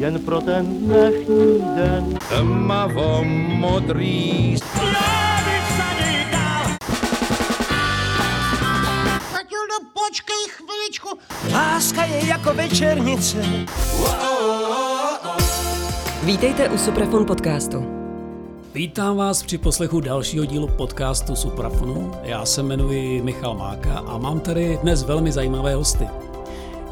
[0.00, 2.18] jen pro ten dnešní den.
[2.28, 4.56] Tmavo modrý
[9.32, 11.08] Matildo, počkej chviličku.
[11.52, 13.44] Láska je jako večernice.
[16.22, 17.84] Vítejte u Suprafon podcastu.
[18.74, 22.12] Vítám vás při poslechu dalšího dílu podcastu Suprafonu.
[22.22, 26.08] Já se jmenuji Michal Máka a mám tady dnes velmi zajímavé hosty.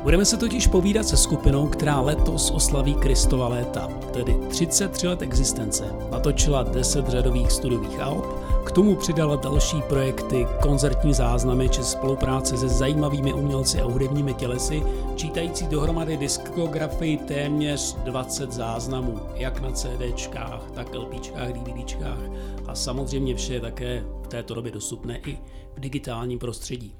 [0.08, 5.94] Budeme se totiž povídat se skupinou, která letos oslaví Kristova léta, tedy 33 let existence.
[6.10, 8.24] Natočila 10 řadových studiových alb,
[8.64, 14.82] k tomu přidala další projekty, koncertní záznamy či spolupráce se zajímavými umělci a hudebními tělesy,
[15.16, 22.20] čítající dohromady diskografii téměř 20 záznamů, jak na CDčkách, tak LPčkách, DVDčkách
[22.66, 25.38] a samozřejmě vše je také v této době dostupné i
[25.76, 26.94] v digitálním prostředí.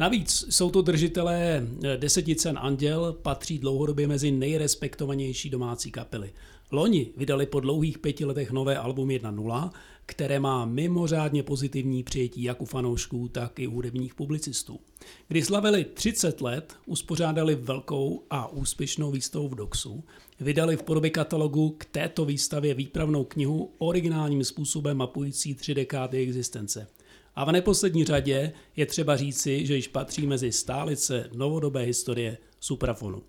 [0.00, 6.32] Navíc jsou to držitelé deseticen Anděl, patří dlouhodobě mezi nejrespektovanější domácí kapely.
[6.70, 9.70] Loni vydali po dlouhých pěti letech nové album 1.0,
[10.06, 14.80] které má mimořádně pozitivní přijetí jak u fanoušků, tak i hudebních publicistů.
[15.28, 20.04] Když slavili 30 let, uspořádali velkou a úspěšnou výstavu v Doxu,
[20.40, 26.86] vydali v podobě katalogu k této výstavě výpravnou knihu originálním způsobem mapující tři dekády existence.
[27.34, 33.22] A v neposlední řadě je třeba říci, že již patří mezi stálice novodobé historie suprafonu.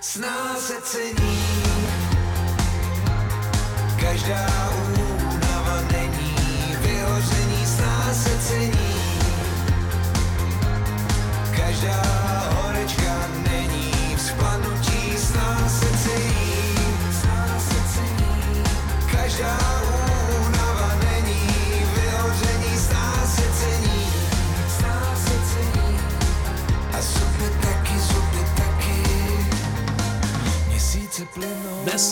[0.00, 1.38] S nás se cení
[4.00, 5.07] každá únava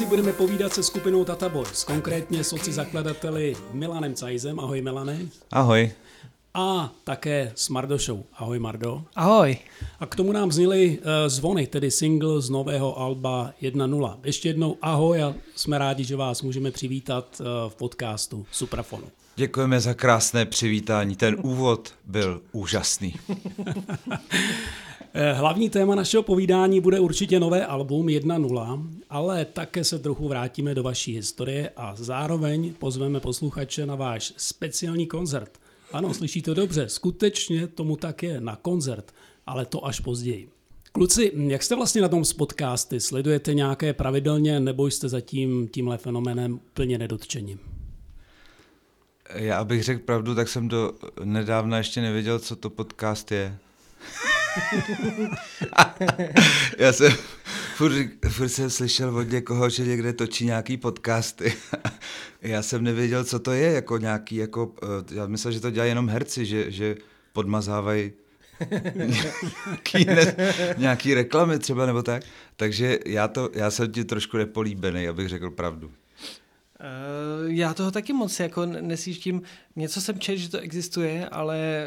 [0.06, 5.18] si budeme povídat se skupinou Tata Boys, konkrétně s otci zakladateli Milanem Cajzem, ahoj Milane,
[5.52, 5.92] Ahoj.
[6.54, 9.02] a také s Mardošou, ahoj Mardo.
[9.16, 9.56] Ahoj.
[10.00, 14.18] A k tomu nám zněly uh, zvony, tedy single z nového alba 1.0.
[14.24, 19.06] Ještě jednou ahoj a jsme rádi, že vás můžeme přivítat uh, v podcastu Suprafonu.
[19.36, 21.16] Děkujeme za krásné přivítání.
[21.16, 23.14] Ten úvod byl úžasný.
[25.18, 30.74] Eh, Hlavní téma našeho povídání bude určitě nové album 1.0, ale také se trochu vrátíme
[30.74, 35.58] do vaší historie a zároveň pozveme posluchače na váš speciální koncert.
[35.92, 39.12] Ano, slyšíte dobře, skutečně tomu tak je, na koncert,
[39.46, 40.48] ale to až později.
[40.92, 43.00] Kluci, jak jste vlastně na tom s podcasty?
[43.00, 47.58] Sledujete nějaké pravidelně nebo jste zatím tímhle fenoménem plně nedotčeni?
[49.34, 50.92] Já abych řekl pravdu, tak jsem do
[51.24, 53.58] nedávna ještě nevěděl, co to podcast je.
[56.78, 57.12] Já jsem
[57.76, 57.92] furt,
[58.28, 61.54] furt jsem slyšel od někoho, že někde točí nějaký podcasty.
[62.42, 65.90] Já jsem nevěděl, co to je, jako nějaký, jako, eh, já myslel, že to dělají
[65.90, 66.96] jenom herci, že, že
[67.32, 68.12] podmazávají
[68.94, 70.36] nějaký, ne,
[70.76, 72.22] nějaký reklamy třeba nebo tak.
[72.56, 75.92] Takže já, to, já jsem ti trošku nepolíbený, abych řekl pravdu.
[76.80, 79.42] Uh, já toho taky moc jako nesíštím.
[79.76, 81.86] Něco jsem četl, že to existuje, ale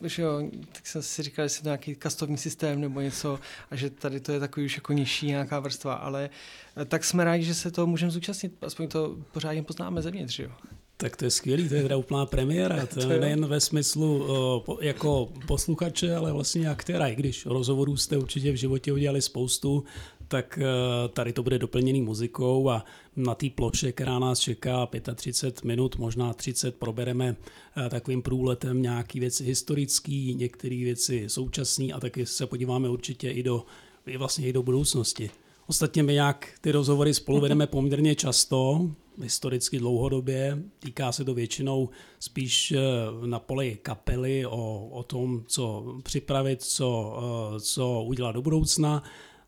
[0.00, 3.40] uh, že jo, tak jsem si říkal, že je to nějaký kastovní systém nebo něco
[3.70, 6.30] a že tady to je takový už jako nižší nějaká vrstva, ale
[6.76, 10.50] uh, tak jsme rádi, že se toho můžeme zúčastnit, aspoň to pořádně poznáme zevnitř, jo.
[10.98, 12.86] Tak to je skvělý, to je teda úplná premiéra.
[12.94, 17.08] To je nejen ve smyslu uh, po, jako posluchače, ale vlastně aktéra.
[17.08, 19.84] I když rozhovorů jste určitě v životě udělali spoustu,
[20.28, 22.84] tak uh, tady to bude doplněný muzikou a
[23.16, 27.36] na té ploše, která nás čeká 35 minut, možná 30, probereme
[27.76, 33.42] uh, takovým průletem nějaký věci historický, některé věci současné a taky se podíváme určitě i
[33.42, 33.64] do,
[34.06, 35.30] i vlastně i do budoucnosti.
[35.66, 38.90] Ostatně my jak ty rozhovory spolu vedeme poměrně často,
[39.22, 40.62] historicky dlouhodobě.
[40.78, 41.88] Týká se to většinou
[42.18, 42.80] spíš eh,
[43.26, 49.02] na poli kapely o, o tom, co připravit, co, eh, co udělat do budoucna.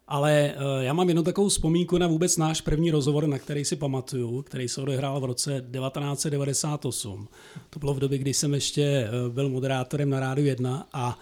[0.08, 3.76] Ale eh, já mám jednu takovou vzpomínku na vůbec náš první rozhovor, na který si
[3.76, 7.28] pamatuju, který se odehrál v roce 1998.
[7.70, 11.18] To bylo v době, kdy jsem ještě byl moderátorem na Rádiu 1 a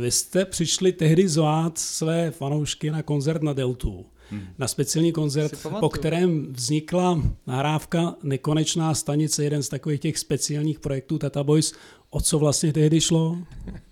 [0.00, 4.06] vy jste přišli tehdy zvát své fanoušky na koncert na Deltu.
[4.30, 4.46] Hmm.
[4.58, 11.18] Na speciální koncert, po kterém vznikla nahrávka Nekonečná stanice, jeden z takových těch speciálních projektů
[11.18, 11.72] Tata Boys.
[12.10, 13.38] O co vlastně tehdy šlo?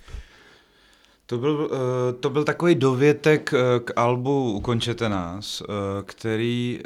[1.33, 1.71] To byl,
[2.21, 5.63] to byl takový dovětek k albu Ukončete nás,
[6.05, 6.81] který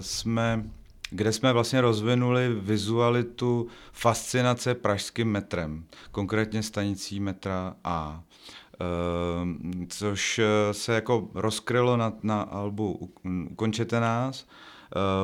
[0.00, 0.64] jsme,
[1.10, 8.22] kde jsme vlastně rozvinuli vizualitu fascinace pražským metrem, konkrétně stanicí metra A.
[9.88, 13.10] Což eh, se jako rozkrylo na, na albu
[13.50, 14.46] Ukončete nás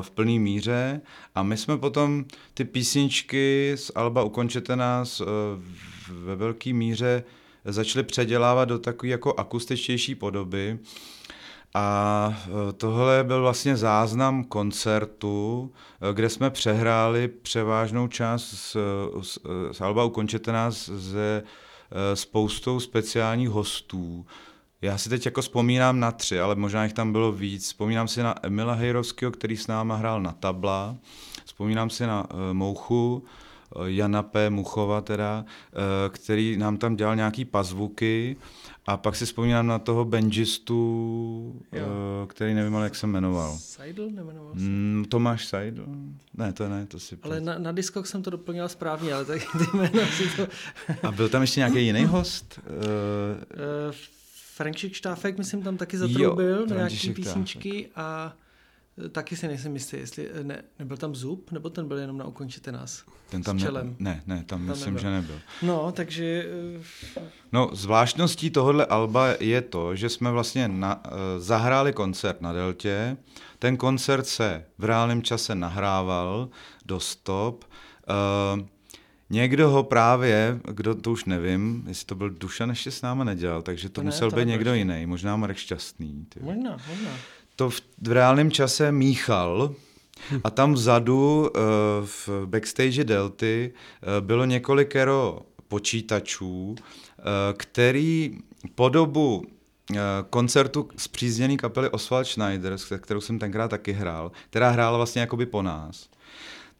[0.01, 1.01] v plný míře
[1.35, 2.25] a my jsme potom
[2.55, 5.23] ty písničky z alba Ukončete nás
[6.09, 7.25] ve velké míře
[7.65, 10.79] začali předělávat do takové jako akustičtější podoby.
[11.75, 12.35] A
[12.77, 15.73] tohle byl vlastně záznam koncertu,
[16.13, 18.77] kde jsme přehráli převážnou část z,
[19.21, 19.39] z,
[19.73, 21.43] z Alba Ukončete nás ze
[22.15, 24.27] spoustou speciálních hostů.
[24.83, 27.65] Já si teď jako vzpomínám na tři, ale možná jich tam bylo víc.
[27.65, 30.97] Vzpomínám si na Emila Hejrovského, který s náma hrál na tabla.
[31.45, 33.25] Vzpomínám si na uh, Mouchu,
[33.85, 34.51] Jana P.
[34.51, 38.37] Muchova teda, uh, který nám tam dělal nějaký pazvuky.
[38.87, 41.87] A pak si vzpomínám na toho benžistu, jo.
[42.27, 43.57] který nevím, ale jak se jmenoval.
[43.59, 44.61] Seidel nemenoval se?
[44.61, 45.85] Mm, Tomáš Seidel?
[46.35, 47.19] Ne, to ne, to si...
[47.23, 50.47] Ale na, na diskok jsem to doplnil správně, ale tak ty jména si to...
[51.03, 52.61] A byl tam ještě nějaký jiný host?
[52.67, 52.75] Uh,
[53.89, 53.95] uh,
[54.55, 58.33] František Štáfek, myslím, tam taky zatroubil na nějaký písničky a
[59.13, 62.73] Taky si nejsem jistý, jestli ne, nebyl tam zub, nebo ten byl jenom na ukončete
[62.73, 65.03] nás Ten tam ne, ne, ne, tam, tam myslím, nebyl.
[65.03, 65.41] že nebyl.
[65.63, 66.47] No, takže...
[67.53, 73.17] No, zvláštností tohohle alba je to, že jsme vlastně na, uh, zahráli koncert na Deltě,
[73.59, 76.49] ten koncert se v reálném čase nahrával
[76.85, 77.65] do stop,
[78.55, 78.61] uh,
[79.31, 83.63] Někdo ho právě, kdo to už nevím, jestli to byl Dušan, ještě s náma nedělal,
[83.63, 86.27] takže to, to musel ne, být někdo jiný, možná Marek Šťastný.
[86.29, 86.47] Tyjo.
[86.47, 87.11] Možná, možná
[87.57, 89.75] to v, v reálném čase míchal
[90.45, 91.61] a tam vzadu eh,
[92.05, 97.23] v backstage Delty eh, bylo několikero počítačů, eh,
[97.57, 98.39] který
[98.75, 99.45] po dobu
[100.31, 105.63] koncertu zpřízněný kapely Oswald Schneider, kterou jsem tenkrát taky hrál, která hrála vlastně jakoby po
[105.63, 106.09] nás,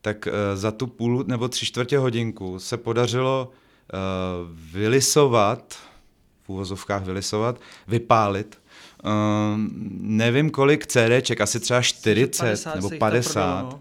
[0.01, 3.51] tak za tu půl nebo tři čtvrtě hodinku se podařilo
[4.73, 5.79] vylisovat,
[6.43, 8.62] v úvozovkách vylisovat, vypálit
[9.05, 9.61] Uh,
[10.01, 13.33] nevím kolik CDček, asi třeba 40 50 nebo 50.
[13.33, 13.81] Prodalo, no.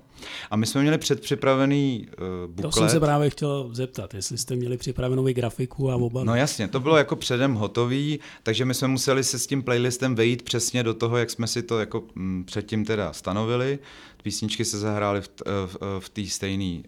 [0.51, 2.73] A my jsme měli předpřipravený uh, buklet.
[2.73, 6.23] To jsem se právě chtěl zeptat, jestli jste měli připravenou i grafiku a oba.
[6.23, 10.15] No jasně, to bylo jako předem hotový, takže my jsme museli se s tím playlistem
[10.15, 13.79] vejít přesně do toho, jak jsme si to jako m, mm, předtím teda stanovili.
[14.23, 15.29] Písničky se zahrály v,
[15.65, 16.83] v, v, té stejný,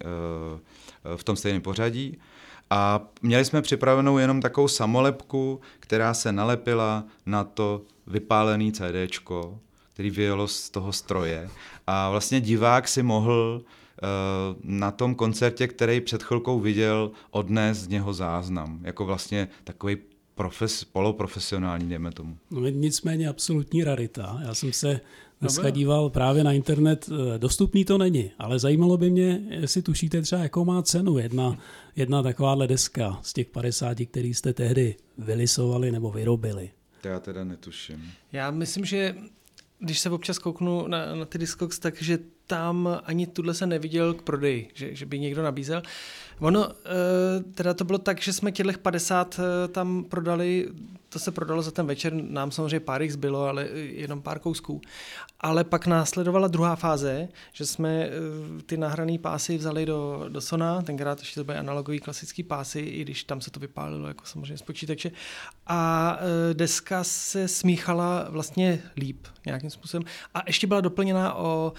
[1.16, 2.18] v tom stejném pořadí.
[2.74, 9.58] A měli jsme připravenou jenom takovou samolepku, která se nalepila na to vypálený CDčko,
[9.92, 11.48] který vyjelo z toho stroje.
[11.86, 17.88] A vlastně divák si mohl uh, na tom koncertě, který před chvilkou viděl, odnést z
[17.88, 18.80] něho záznam.
[18.82, 19.96] Jako vlastně takový
[20.34, 22.36] profes, poloprofesionální, dejme tomu.
[22.50, 24.40] No, nicméně absolutní rarita.
[24.44, 25.00] Já jsem se
[25.40, 30.22] dneska díval právě na internet, eh, dostupný to není, ale zajímalo by mě, jestli tušíte
[30.22, 31.58] třeba, jakou má cenu jedna,
[31.96, 36.70] jedna takováhle deska z těch 50, který jste tehdy vylisovali nebo vyrobili.
[37.00, 38.12] To já teda netuším.
[38.32, 39.14] Já myslím, že
[39.78, 44.22] když se občas kouknu na, na ty Discogs, takže tam ani tuhle se neviděl k
[44.22, 45.82] prodeji, že, že by někdo nabízel.
[46.40, 50.68] Ono, eh, teda to bylo tak, že jsme těchto 50 eh, tam prodali,
[51.14, 54.80] to se prodalo za ten večer, nám samozřejmě pár jich zbylo, ale jenom pár kousků.
[55.40, 58.10] Ale pak následovala druhá fáze, že jsme eh,
[58.66, 63.02] ty nahrané pásy vzali do, do Sona, tenkrát ještě to byly analogový klasický pásy, i
[63.02, 65.10] když tam se to vypálilo jako samozřejmě z počítače.
[65.66, 66.18] A
[66.52, 70.04] deska se smíchala vlastně líp nějakým způsobem.
[70.34, 71.72] A ještě byla doplněna o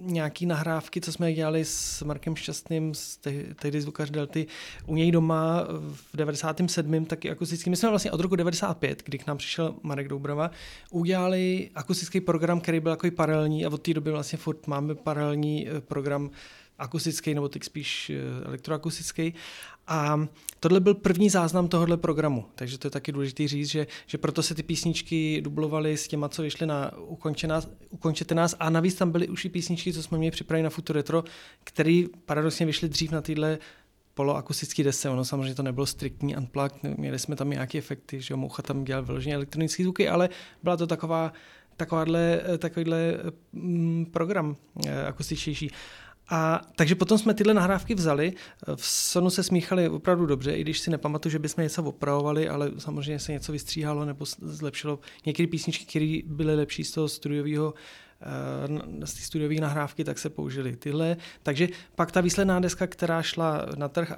[0.00, 3.16] nějaký nahrávky, co jsme dělali s Markem Šťastným, s
[3.56, 4.46] tehdy zvukař Delty,
[4.86, 7.04] u něj doma v 97.
[7.04, 7.70] taky akustický.
[7.70, 10.50] My jsme vlastně od roku 95, kdy k nám přišel Marek Doubrava,
[10.90, 15.68] udělali akustický program, který byl jako paralelní a od té doby vlastně furt máme paralelní
[15.68, 16.30] eh, program
[16.78, 19.34] akustický, nebo teď spíš eh, elektroakustický.
[19.86, 20.26] A
[20.60, 24.42] tohle byl první záznam tohohle programu, takže to je taky důležité říct, že, že proto
[24.42, 26.90] se ty písničky dublovaly s těma, co vyšly na
[27.90, 30.98] Ukončete nás a navíc tam byly už i písničky, co jsme měli připravit na Future
[30.98, 31.24] Retro,
[31.64, 33.58] které paradoxně vyšly dřív na téhle
[34.14, 35.10] poloakustický desce.
[35.10, 39.04] Ono samozřejmě to nebylo striktní unplugged, měli jsme tam nějaké efekty, že Moucha tam dělal
[39.04, 40.28] vyloženě elektronické zvuky, ale
[40.62, 41.32] byla to taková
[41.76, 43.14] takováhle, takovýhle
[43.52, 45.70] mm, program eh, akustičtější.
[46.32, 48.32] A takže potom jsme tyhle nahrávky vzali.
[48.76, 52.70] V Sonu se smíchali opravdu dobře, i když si nepamatuju, že bychom něco opravovali, ale
[52.78, 54.98] samozřejmě se něco vystříhalo nebo zlepšilo.
[55.26, 57.74] Některé písničky, které byly lepší z toho studiového
[59.02, 61.16] eh, z té studiové nahrávky, tak se použili tyhle.
[61.42, 64.12] Takže pak ta výsledná deska, která šla na trh,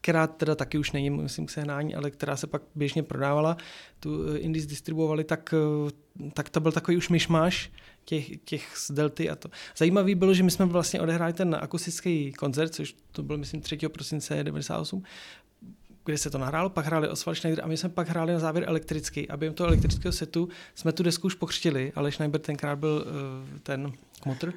[0.00, 3.56] která teda taky už není, myslím, k sehnání, ale která se pak běžně prodávala,
[4.00, 7.70] tu eh, Indies distribuovali, tak, eh, tak to byl takový už myšmaš,
[8.04, 9.48] těch, těch z Delty a to.
[9.76, 13.78] Zajímavý bylo, že my jsme vlastně odehráli ten akustický koncert, což to byl, myslím, 3.
[13.88, 15.02] prosince 98.
[16.04, 18.64] kde se to nahrálo, pak hráli Oswald Schneider a my jsme pak hráli na závěr
[18.68, 19.28] elektrický.
[19.28, 23.58] A během toho elektrického setu jsme tu desku už pokřtili, ale Schneider tenkrát byl uh,
[23.58, 23.92] ten
[24.22, 24.52] kmotr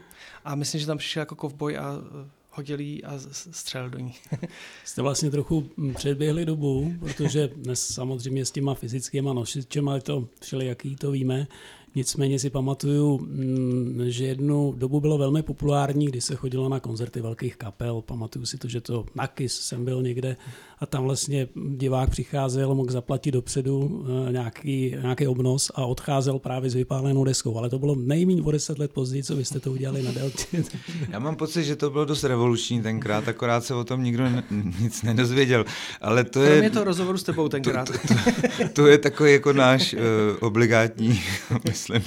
[0.46, 3.20] a myslím, že tam přišel jako kovboj a uh, hodil jí a
[3.52, 4.14] střelil do ní.
[4.86, 10.96] Jste vlastně trochu předběhli dobu, protože dnes samozřejmě s těma fyzickýma nosičema je to všelijaký,
[10.96, 11.48] to víme,
[11.96, 17.22] Nicméně si pamatuju, mm, že jednu dobu bylo velmi populární, když se chodilo na koncerty
[17.22, 18.02] velkých kapel.
[18.02, 20.38] Pamatuju si to, že to na KIS jsem byl někde
[20.84, 26.70] a tam vlastně divák přicházel, mohl zaplatit dopředu eh, nějaký, nějaký obnos a odcházel právě
[26.70, 27.58] s vypálenou deskou.
[27.58, 30.46] Ale to bylo nejméně o deset let později, co vy jste to udělali na Deltě.
[31.10, 34.44] Já mám pocit, že to bylo dost revoluční tenkrát, akorát se o tom nikdo ne,
[34.80, 35.66] nic nedozvěděl.
[36.02, 36.50] Ale to je...
[36.50, 37.88] Kromě to rozhovoru s tebou tenkrát.
[37.88, 38.14] To, to,
[38.58, 40.00] to, to je takový jako náš uh,
[40.42, 41.22] obligátní,
[41.90, 42.04] myslím.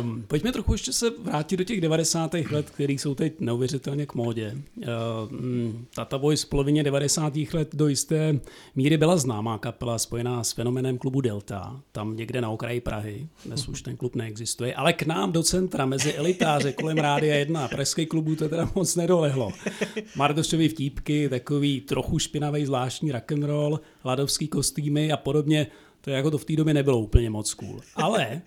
[0.00, 2.34] Um, pojďme trochu ještě se vrátit do těch 90.
[2.34, 4.56] let, které jsou teď neuvěřitelně k módě.
[5.30, 7.32] Um, Tata Boys v polovině 90.
[7.52, 8.40] let do jisté
[8.74, 13.68] míry byla známá kapela spojená s fenomenem klubu Delta, tam někde na okraji Prahy, dnes
[13.68, 17.68] už ten klub neexistuje, ale k nám do centra, mezi elitáře kolem Rádia 1 a
[17.68, 19.52] pražských klubů to teda moc nedolehlo.
[20.16, 25.66] Mardošový vtípky, takový trochu špinavý zvláštní rock'n'roll, ladovský kostýmy a podobně,
[26.06, 27.80] to jako to v té době nebylo úplně moc cool.
[27.96, 28.42] Ale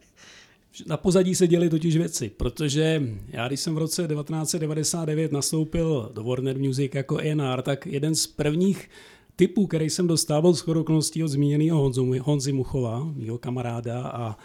[0.88, 6.24] na pozadí se děly totiž věci, protože já, když jsem v roce 1999 nastoupil do
[6.24, 8.90] Warner Music jako A&R, tak jeden z prvních
[9.36, 14.38] typů, který jsem dostával z okolností od zmíněného Honzu, Honzi Muchova, mého kamaráda a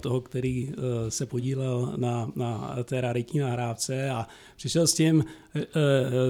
[0.00, 5.24] toho, který e, se podílel na, na té raritní nahrávce a přišel s tím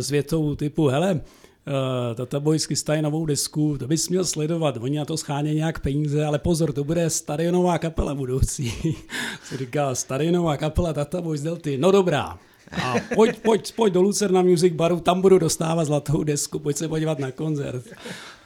[0.01, 1.21] s e, e, větou typu, hele,
[1.67, 5.79] uh, Tata Boys chystají novou desku, to bys měl sledovat, oni na to scháně nějak
[5.79, 8.95] peníze, ale pozor, to bude stadionová kapela budoucí.
[9.45, 12.39] Se říká, stadionová kapela Tata Boys Delty, no dobrá,
[12.73, 16.89] a pojď, pojď, pojď do Lucerna Music Baru, tam budu dostávat zlatou desku, pojď se
[16.89, 17.85] podívat na koncert.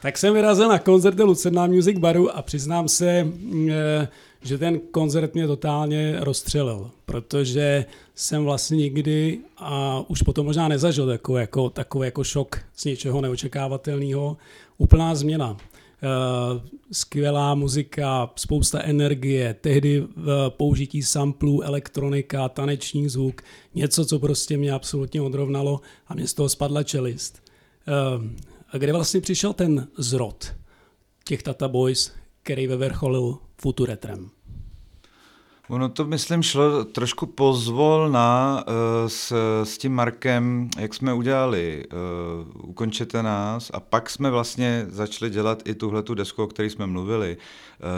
[0.01, 3.27] Tak jsem vyrazil na koncert do Lucerna Music Baru a přiznám se,
[3.71, 4.07] eh,
[4.41, 11.07] že ten koncert mě totálně rozstřelil, protože jsem vlastně nikdy a už potom možná nezažil
[11.07, 14.37] takový jako, takový jako šok z něčeho neočekávatelného.
[14.77, 15.57] Úplná změna.
[16.03, 20.07] Uh, skvělá muzika, spousta energie, tehdy uh,
[20.49, 23.41] použití samplů, elektronika, taneční zvuk,
[23.75, 27.41] něco, co prostě mě absolutně odrovnalo a mě z toho spadla čelist.
[28.17, 28.25] Uh,
[28.69, 30.53] a kde vlastně přišel ten zrod
[31.23, 32.11] těch Tata Boys,
[32.47, 34.29] který vyvrcholil Futuretrem?
[35.69, 38.73] Ono to, myslím, šlo trošku pozvolna uh,
[39.07, 45.31] s, s tím Markem, jak jsme udělali uh, Ukončete nás a pak jsme vlastně začali
[45.31, 47.37] dělat i tuhle tu desku, o které jsme mluvili,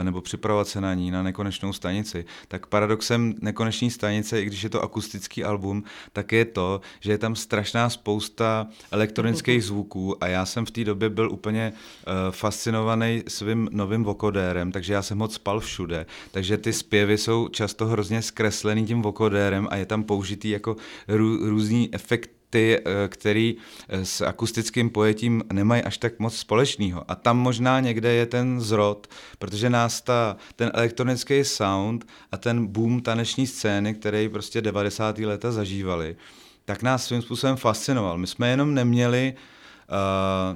[0.02, 2.24] nebo připravovat se na ní, na Nekonečnou stanici.
[2.48, 7.18] Tak paradoxem Nekoneční stanice, i když je to akustický album, tak je to, že je
[7.18, 13.22] tam strašná spousta elektronických zvuků a já jsem v té době byl úplně uh, fascinovaný
[13.28, 18.22] svým novým vokodérem, takže já jsem moc spal všude, takže ty zpěvy jsou často hrozně
[18.22, 20.76] zkreslený tím vokodérem a je tam použitý jako
[21.08, 23.56] rů, různý efekty eh, který
[23.88, 27.04] eh, s akustickým pojetím nemají až tak moc společného.
[27.08, 29.06] A tam možná někde je ten zrod,
[29.38, 35.18] protože nás ta, ten elektronický sound a ten boom taneční scény, který prostě 90.
[35.18, 36.16] leta zažívali,
[36.64, 38.18] tak nás svým způsobem fascinoval.
[38.18, 39.59] My jsme jenom neměli Uh,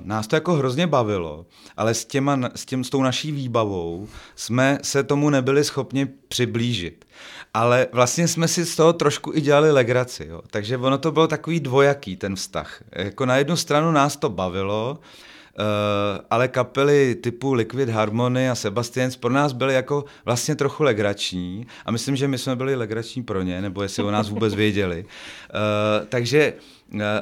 [0.05, 4.79] nás to jako hrozně bavilo, ale s, těma, s, tím, s tou naší výbavou jsme
[4.83, 7.05] se tomu nebyli schopni přiblížit.
[7.55, 10.43] Ale vlastně jsme si z toho trošku i dělali legraci, jo.
[10.51, 12.83] takže ono to bylo takový dvojaký ten vztah.
[12.93, 14.99] Jako na jednu stranu nás to bavilo,
[15.59, 21.67] Uh, ale kapely typu Liquid Harmony a Sebastians pro nás byly jako vlastně trochu legrační
[21.87, 25.05] a myslím, že my jsme byli legrační pro ně, nebo jestli o nás vůbec věděli.
[25.05, 26.53] Uh, takže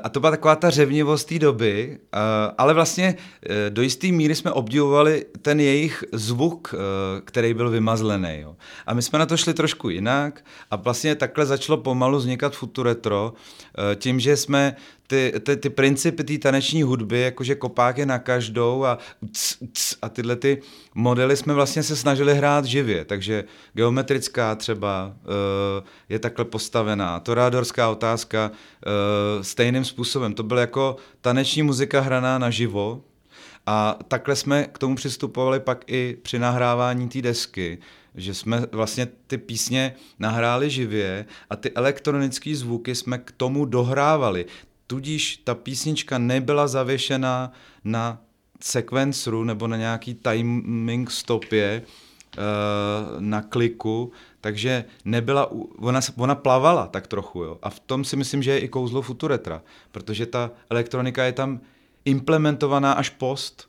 [0.03, 2.19] a to byla taková ta řevnivost té doby, eh,
[2.59, 3.15] ale vlastně
[3.47, 6.75] eh, do jisté míry jsme obdivovali ten jejich zvuk,
[7.25, 8.41] který byl vymazlený.
[8.41, 8.57] Jo.
[8.87, 13.33] A my jsme na to šli trošku jinak a vlastně takhle začalo pomalu vznikat Futuretro,
[13.97, 14.77] tím, že jsme
[15.13, 18.99] ty, ty, ty principy té taneční hudby, jakože kopák je na každou a,
[19.33, 20.63] cs, cs, a tyhle ty
[20.95, 27.91] modely jsme vlastně se snažili hrát živě, takže geometrická třeba uh, je takhle postavená, torádorská
[27.91, 33.05] otázka uh, stejným způsobem, to byla jako taneční muzika hraná naživo
[33.67, 37.79] a takhle jsme k tomu přistupovali pak i při nahrávání té desky,
[38.15, 44.47] že jsme vlastně ty písně nahráli živě a ty elektronické zvuky jsme k tomu dohrávali.
[44.93, 47.53] Tudíž ta písnička nebyla zavěšena
[47.85, 48.21] na
[48.61, 52.41] sekvenceru nebo na nějaký timing stopě, eh,
[53.19, 57.59] na kliku, takže nebyla, ona, ona plavala tak trochu, jo.
[57.63, 61.61] A v tom si myslím, že je i kouzlo Futuretra, protože ta elektronika je tam
[62.05, 63.69] implementovaná až post,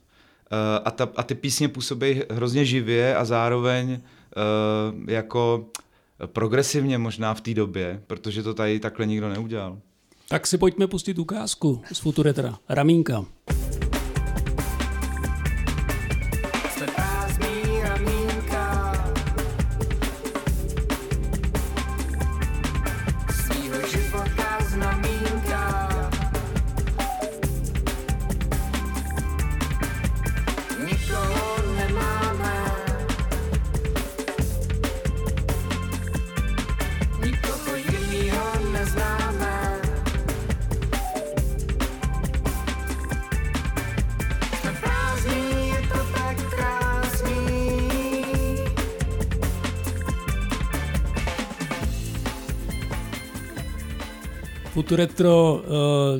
[0.85, 5.65] a, ta, a ty písně působí hrozně živě a zároveň uh, jako
[6.25, 9.77] progresivně možná v té době, protože to tady takhle nikdo neudělal.
[10.27, 12.57] Tak si pojďme pustit ukázku z Futuretra.
[12.69, 13.25] Ramínka.
[54.93, 55.67] Futuretro eh,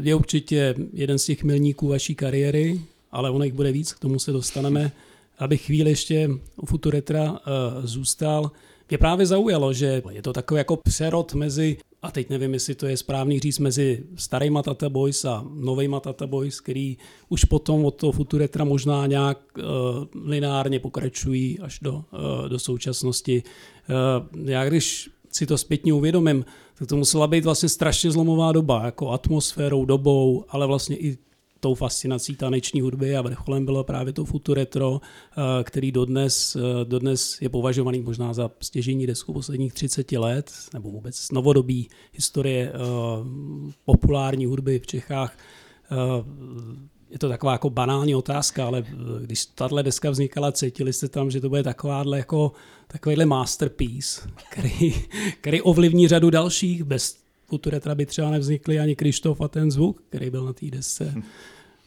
[0.02, 4.20] je určitě jeden z těch milníků vaší kariéry, ale ono jich bude víc, k tomu
[4.20, 4.92] se dostaneme.
[5.40, 6.30] Abych chvíli ještě
[6.62, 7.52] u Futuretra eh,
[7.88, 8.52] zůstal.
[8.90, 12.86] Mě právě zaujalo, že je to takový jako přerod mezi, a teď nevím, jestli to
[12.86, 16.98] je správný říct, mezi starýma Tata Boys a novejma Tata Boys, který
[17.30, 19.64] už potom od toho Futuretra možná nějak uh,
[20.26, 23.44] lineárně pokračují až do, uh, do současnosti.
[24.34, 28.86] Uh, já když si to zpětně uvědomím, tak to musela být vlastně strašně zlomová doba,
[28.86, 31.18] jako atmosférou, dobou, ale vlastně i
[31.64, 37.42] tou fascinací taneční hudby a vrcholem bylo právě to Futuretro, eh, který dodnes, eh, dodnes
[37.42, 42.78] je považovaný možná za stěžení desku posledních 30 let, nebo vůbec novodobí historie eh,
[43.86, 45.38] populární hudby v Čechách.
[47.14, 48.86] Je to taková jako banální otázka, ale
[49.22, 52.52] když tahle deska vznikala, cítili jste tam, že to bude takováhle jako
[52.88, 54.94] takovýhle masterpiece, který,
[55.42, 56.84] který ovlivní řadu dalších.
[56.84, 61.14] Bez Futuretra by třeba nevznikly ani Krištof a ten zvuk, který byl na té desce.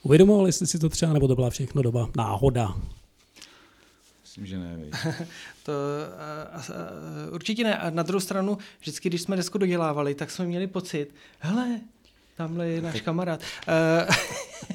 [0.03, 2.77] Uvědomovali jste si to třeba, nebo to byla všechno doba náhoda?
[4.23, 4.79] Myslím, že ne.
[5.63, 6.63] To uh,
[7.29, 7.79] uh, určitě ne.
[7.79, 11.81] A na druhou stranu, vždycky, když jsme desku dodělávali, tak jsme měli pocit, hele,
[12.37, 13.41] tamhle je náš kamarád.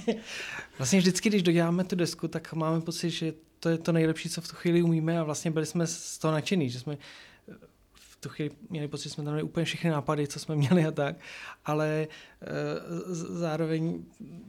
[0.07, 0.15] Uh,
[0.77, 4.41] vlastně vždycky, když doděláme tu desku, tak máme pocit, že to je to nejlepší, co
[4.41, 6.97] v tu chvíli umíme a vlastně byli jsme z toho nadšený, že jsme
[7.93, 10.85] v tu chvíli měli pocit, že jsme tam měli úplně všechny nápady, co jsme měli
[10.85, 11.15] a tak,
[11.65, 14.03] ale uh, zároveň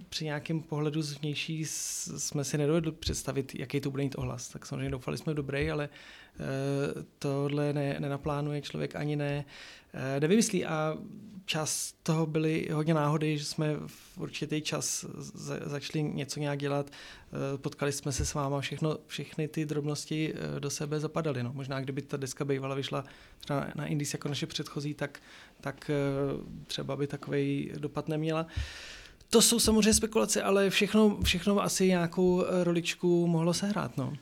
[0.09, 4.49] při nějakém pohledu zvnější jsme si nedovedli představit, jaký to bude mít ohlas.
[4.49, 5.95] Tak samozřejmě doufali jsme dobrý, ale uh,
[7.19, 9.45] tohle ne, nenaplánuje člověk ani ne,
[9.95, 10.97] uh, nevymyslí a
[11.45, 16.91] čas toho byly hodně náhody, že jsme v určitý čas za, začali něco nějak dělat,
[17.57, 21.43] potkali jsme se s váma, všechno, všechny ty drobnosti do sebe zapadaly.
[21.43, 21.53] No.
[21.53, 23.05] Možná kdyby ta deska bývala vyšla
[23.39, 25.21] třeba na Indies jako naše předchozí, tak,
[25.61, 25.91] tak
[26.67, 28.47] třeba by takový dopad neměla.
[29.31, 33.97] To jsou samozřejmě spekulace, ale všechno, všechno asi nějakou roličku mohlo sehrát.
[33.97, 34.13] No.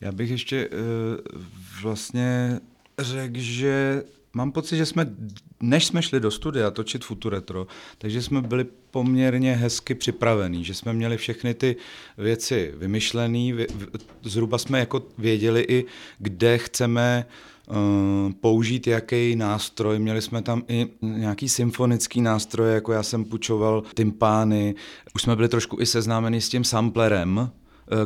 [0.00, 1.42] Já bych ještě uh,
[1.82, 2.60] vlastně
[2.98, 5.06] řekl, že mám pocit, že jsme,
[5.60, 7.66] než jsme šli do studia točit Futuretro,
[7.98, 11.76] takže jsme byli poměrně hezky připravení, že jsme měli všechny ty
[12.18, 13.66] věci vymyšlené,
[14.22, 15.84] zhruba jsme jako věděli i,
[16.18, 17.26] kde chceme
[17.66, 17.76] uh,
[18.32, 19.98] použít jaký nástroj.
[19.98, 24.74] Měli jsme tam i nějaký symfonický nástroj, jako já jsem půjčoval tympány.
[25.14, 27.50] Už jsme byli trošku i seznámeni s tím samplerem,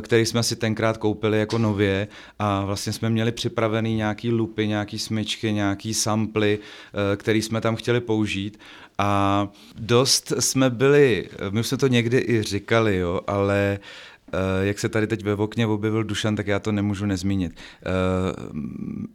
[0.01, 2.07] který jsme si tenkrát koupili jako nově
[2.39, 6.59] a vlastně jsme měli připravený nějaký lupy, nějaký smyčky, nějaký samply,
[7.17, 8.59] který jsme tam chtěli použít
[8.97, 9.47] a
[9.79, 13.79] dost jsme byli, my jsme to někdy i říkali, jo, ale
[14.61, 17.55] jak se tady teď ve okně objevil Dušan, tak já to nemůžu nezmínit.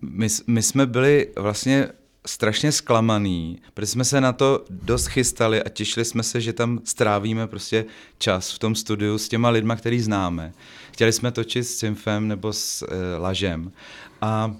[0.03, 1.89] My, my jsme byli vlastně
[2.27, 6.81] strašně zklamaný, protože jsme se na to dost chystali a těšili jsme se, že tam
[6.85, 7.85] strávíme prostě
[8.19, 10.53] čas v tom studiu s těma lidma, který známe.
[10.93, 12.89] Chtěli jsme točit s Cymfem nebo s uh,
[13.23, 13.73] Lažem
[14.21, 14.57] a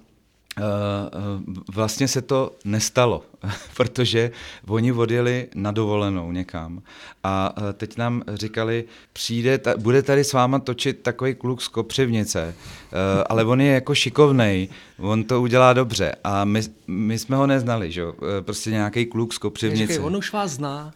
[1.75, 3.23] vlastně se to nestalo,
[3.77, 4.31] protože
[4.67, 6.83] oni odjeli na dovolenou někam
[7.25, 11.69] a uh, teď nám říkali, přijde, ta, bude tady s váma točit takový kluk z
[11.69, 14.69] Kopřivnice, uh, ale on je jako šikovnej,
[14.99, 18.03] on to udělá dobře a my, my jsme ho neznali, že?
[18.41, 19.83] prostě nějaký kluk z Kopřivnice.
[19.83, 20.93] Neříkej, on už vás zná.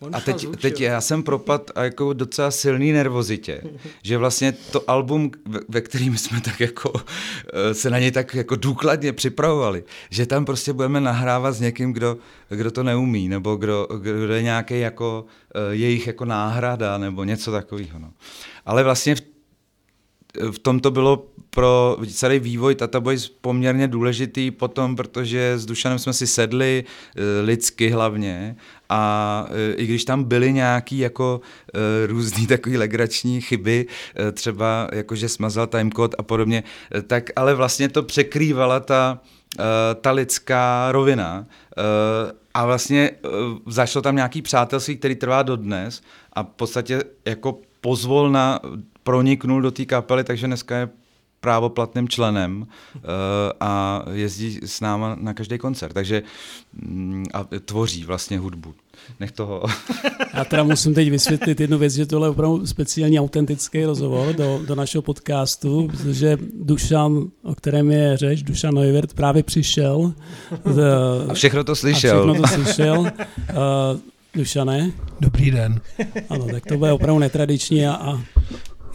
[0.00, 3.62] On a teď, teď já jsem propad a jako docela silný nervozitě,
[4.02, 5.30] že vlastně to album,
[5.68, 6.92] ve kterým jsme tak jako
[7.72, 12.16] se na něj tak jako důkladně připravovali, že tam prostě budeme nahrávat s někým, kdo,
[12.48, 15.24] kdo to neumí, nebo kdo, kdo je nějaký jako
[15.70, 17.98] jejich jako náhrada, nebo něco takového.
[17.98, 18.12] No.
[18.66, 19.20] Ale vlastně v,
[20.50, 25.98] v tom to bylo pro celý vývoj Tata Boys poměrně důležitý potom, protože s Dušanem
[25.98, 26.84] jsme si sedli,
[27.16, 28.56] eh, lidsky hlavně,
[28.88, 31.40] a eh, i když tam byly nějaký jako
[31.74, 33.86] eh, různý takový legrační chyby,
[34.32, 36.62] třeba jako že smazal timecode a podobně,
[37.06, 39.20] tak ale vlastně to překrývala ta,
[40.00, 41.46] ta lidská rovina
[42.54, 43.10] a vlastně
[43.66, 48.60] zašlo tam nějaký přátelství, který trvá dodnes a v podstatě jako pozvolna
[49.02, 50.88] proniknul do té kapely, takže dneska je
[51.40, 53.02] právoplatným členem uh,
[53.60, 56.22] a jezdí s náma na každý koncert, takže
[56.72, 58.74] mm, a tvoří vlastně hudbu.
[59.20, 59.62] Nech toho.
[60.34, 64.60] Já teda musím teď vysvětlit jednu věc, že tohle je opravdu speciální autentický rozhovor do,
[64.66, 70.12] do našeho podcastu, protože Dušan, o kterém je řeč, Dušan Neuvert právě přišel.
[70.64, 70.82] Z,
[71.28, 72.18] a všechno to slyšel.
[72.18, 72.98] A všechno to slyšel.
[73.00, 73.08] Uh,
[74.34, 74.90] Dušane.
[75.20, 75.80] Dobrý den.
[76.28, 78.22] Ano, tak to bude opravdu netradiční a, a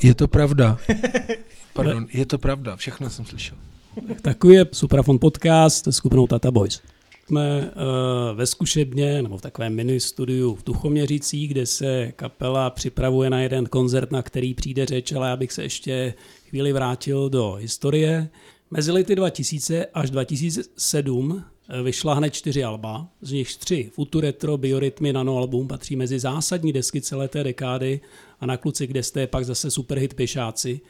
[0.04, 0.78] je to pravda.
[1.74, 3.58] Pardon, je to pravda, všechno jsem slyšel.
[4.22, 6.82] Takový je Suprafon podcast s skupinou Tata Boys.
[7.28, 13.30] Jsme uh, ve zkušebně, nebo v takovém mini studiu v Tuchoměřících, kde se kapela připravuje
[13.30, 16.14] na jeden koncert, na který přijde řeč, ale já bych se ještě
[16.50, 18.30] chvíli vrátil do historie.
[18.72, 25.14] Mezi lety 2000 až 2007 eh, vyšla hned čtyři alba, z nich tři Futuretro, Biorytmy,
[25.14, 28.00] Nano album patří mezi zásadní desky celé té dekády
[28.40, 30.82] a na kluci, kde jste pak zase superhit Pěšáci.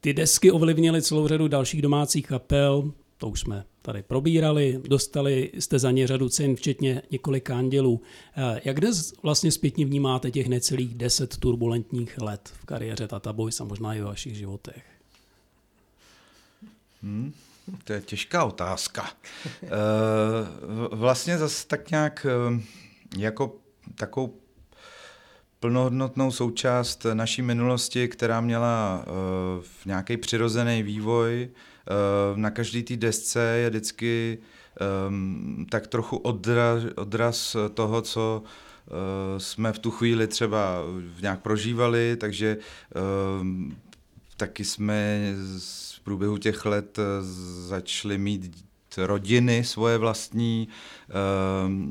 [0.00, 5.78] Ty desky ovlivnily celou řadu dalších domácích kapel, to už jsme tady probírali, dostali jste
[5.78, 8.00] za ně řadu cen, včetně několika andělů.
[8.36, 13.60] Eh, jak dnes vlastně zpětně vnímáte těch necelých deset turbulentních let v kariéře Tata Boys
[13.60, 14.82] a možná i v vašich životech?
[17.02, 17.32] Hmm,
[17.84, 19.10] to je těžká otázka.
[19.62, 19.68] e,
[20.96, 22.60] vlastně zase tak nějak eh,
[23.18, 23.56] jako
[23.94, 24.34] takovou
[25.60, 31.48] plnohodnotnou součást naší minulosti, která měla uh, nějaký přirozený vývoj.
[31.50, 34.38] Uh, na každé té desce je vždycky
[35.08, 38.98] um, tak trochu odraz, odraz toho, co uh,
[39.38, 40.78] jsme v tu chvíli třeba
[41.22, 43.46] nějak prožívali, takže uh,
[44.36, 45.32] taky jsme
[45.94, 46.98] v průběhu těch let
[47.66, 50.68] začali mít rodiny svoje vlastní,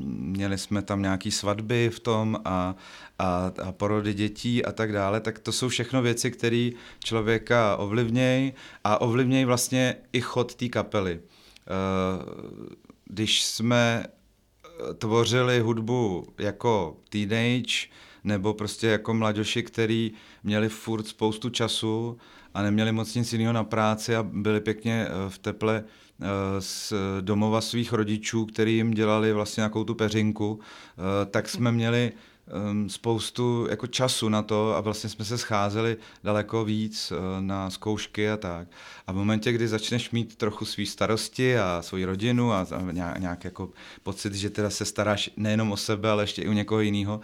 [0.06, 2.74] měli jsme tam nějaké svatby v tom a,
[3.18, 6.70] a, a porody dětí a tak dále, tak to jsou všechno věci, které
[7.04, 8.52] člověka ovlivnějí
[8.84, 11.20] a ovlivnějí vlastně i chod té kapely.
[13.04, 14.04] Když jsme
[14.98, 17.88] tvořili hudbu jako teenage,
[18.24, 20.12] nebo prostě jako mladoši, který
[20.44, 22.18] měli furt spoustu času
[22.54, 25.84] a neměli moc nic jiného na práci a byli pěkně v teple Eh,
[26.58, 32.12] z domova svých rodičů, který jim dělali vlastně nějakou tu peřinku, eh, tak jsme měli
[32.50, 37.70] ehm, spoustu jako času na to a vlastně jsme se scházeli daleko víc eh, na
[37.70, 38.68] zkoušky a tak.
[39.06, 42.66] A v momentě, kdy začneš mít trochu svý starosti a svoji rodinu a
[43.18, 43.70] nějak jako
[44.02, 47.20] pocit, že teda se staráš nejenom o sebe, ale ještě i o někoho jiného,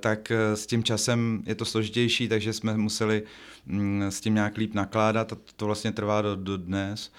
[0.00, 3.22] tak s tím časem je to složitější, takže jsme museli
[3.66, 7.12] Mm, s tím nějak líp nakládat a to vlastně trvá do, do dnes.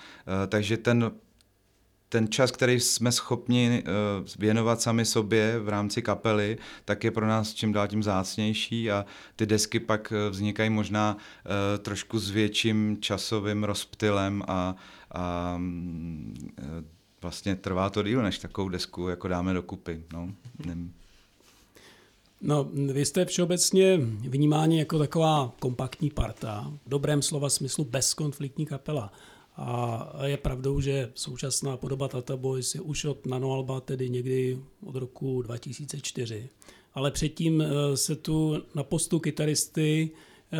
[0.44, 1.12] Eh, takže ten
[2.14, 3.90] ten čas, který jsme schopni eh,
[4.40, 9.06] věnovat sami sobě v rámci kapely, tak je pro nás čím dál tím zácnější a
[9.36, 11.18] ty desky pak eh, vznikají možná
[11.82, 14.76] trošku s větším časovým rozptylem a,
[15.12, 16.52] a mm,
[17.22, 20.04] vlastně trvá to díl, než takovou desku jako dáme dokupy.
[20.14, 20.30] No.
[22.42, 23.98] No, vy jste všeobecně
[24.30, 29.14] vnímáni jako taková kompaktní parta, v dobrém slova smyslu bezkonfliktní kapela.
[29.56, 34.96] A je pravdou, že současná podoba Tata Boys je už od Nanoalba, tedy někdy od
[34.96, 36.50] roku 2004.
[36.94, 40.10] Ale předtím eh, se tu na postu kytaristy
[40.54, 40.58] eh,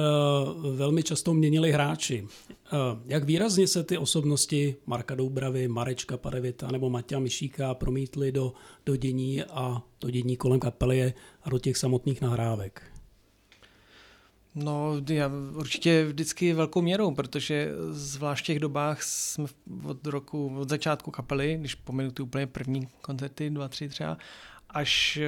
[0.76, 2.28] velmi často měnili hráči.
[2.50, 8.54] Eh, jak výrazně se ty osobnosti Marka Doubravy, Marečka Parevita nebo Matěja Myšíka promítly do,
[8.86, 12.93] do dění a do dění kolem kapely a do těch samotných nahrávek?
[14.56, 19.46] No, já určitě vždycky velkou měrou, protože zvlášť v těch dobách jsme
[19.84, 24.18] od roku, od začátku kapely, když pomenu ty úplně první koncerty, dva, tři třeba,
[24.70, 25.20] až,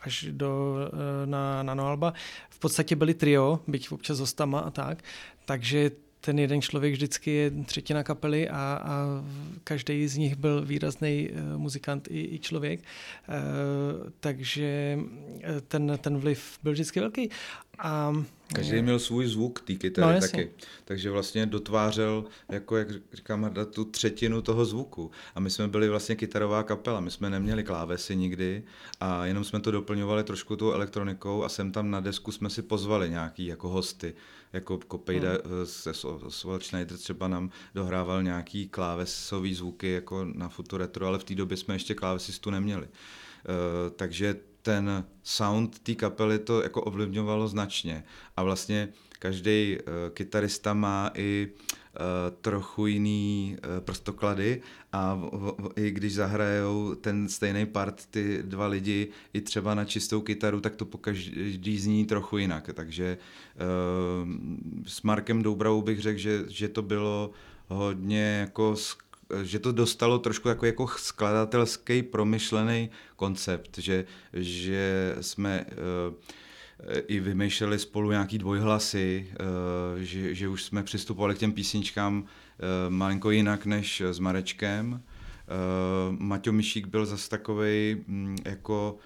[0.00, 0.76] až do,
[1.24, 2.14] na, na Noalba,
[2.50, 5.04] v podstatě byli trio, byť občas s hostama a tak,
[5.44, 9.04] takže ten jeden člověk vždycky je třetina kapely a, a
[9.64, 14.98] každý z nich byl výrazný uh, muzikant i, i člověk, uh, takže
[15.42, 17.30] eh, ten, ten vliv byl vždycky velký.
[17.82, 18.12] A
[18.54, 20.28] Každý měl svůj zvuk té kytary No, jasně.
[20.28, 20.50] taky.
[20.84, 25.10] Takže vlastně dotvářel, jako jak říká Marda, tu třetinu toho zvuku.
[25.34, 28.62] A my jsme byli vlastně kytarová kapela, my jsme neměli klávesy nikdy
[29.00, 32.62] a jenom jsme to doplňovali trošku tou elektronikou a sem tam na desku jsme si
[32.62, 34.14] pozvali nějaký jako hosty.
[34.52, 35.40] Jako Kopejda hmm.
[35.64, 41.34] se Oswald Schneider třeba nám dohrával nějaký klávesový zvuky jako na Futuretro, ale v té
[41.34, 42.86] době jsme ještě klávesistu neměli.
[42.86, 48.04] Uh, takže ten sound té kapely to jako ovlivňovalo značně.
[48.36, 55.70] A vlastně každý uh, kytarista má i uh, trochu jiný uh, prstoklady a v, v,
[55.76, 60.76] i když zahrajou ten stejný part ty dva lidi i třeba na čistou kytaru, tak
[60.76, 62.70] to po každý zní trochu jinak.
[62.74, 63.18] Takže
[63.54, 64.28] uh,
[64.86, 67.30] s Markem Doubravou bych řekl, že, že to bylo
[67.68, 68.76] hodně jako
[69.42, 76.14] že to dostalo trošku jako, jako skladatelský promyšlený koncept, že, že jsme uh,
[77.06, 82.26] i vymýšleli spolu nějaký dvojhlasy, uh, že, že už jsme přistupovali k těm písničkám uh,
[82.88, 85.02] malinko jinak než s Marečkem.
[86.10, 88.98] Maťo Mišík byl zase takový um, jako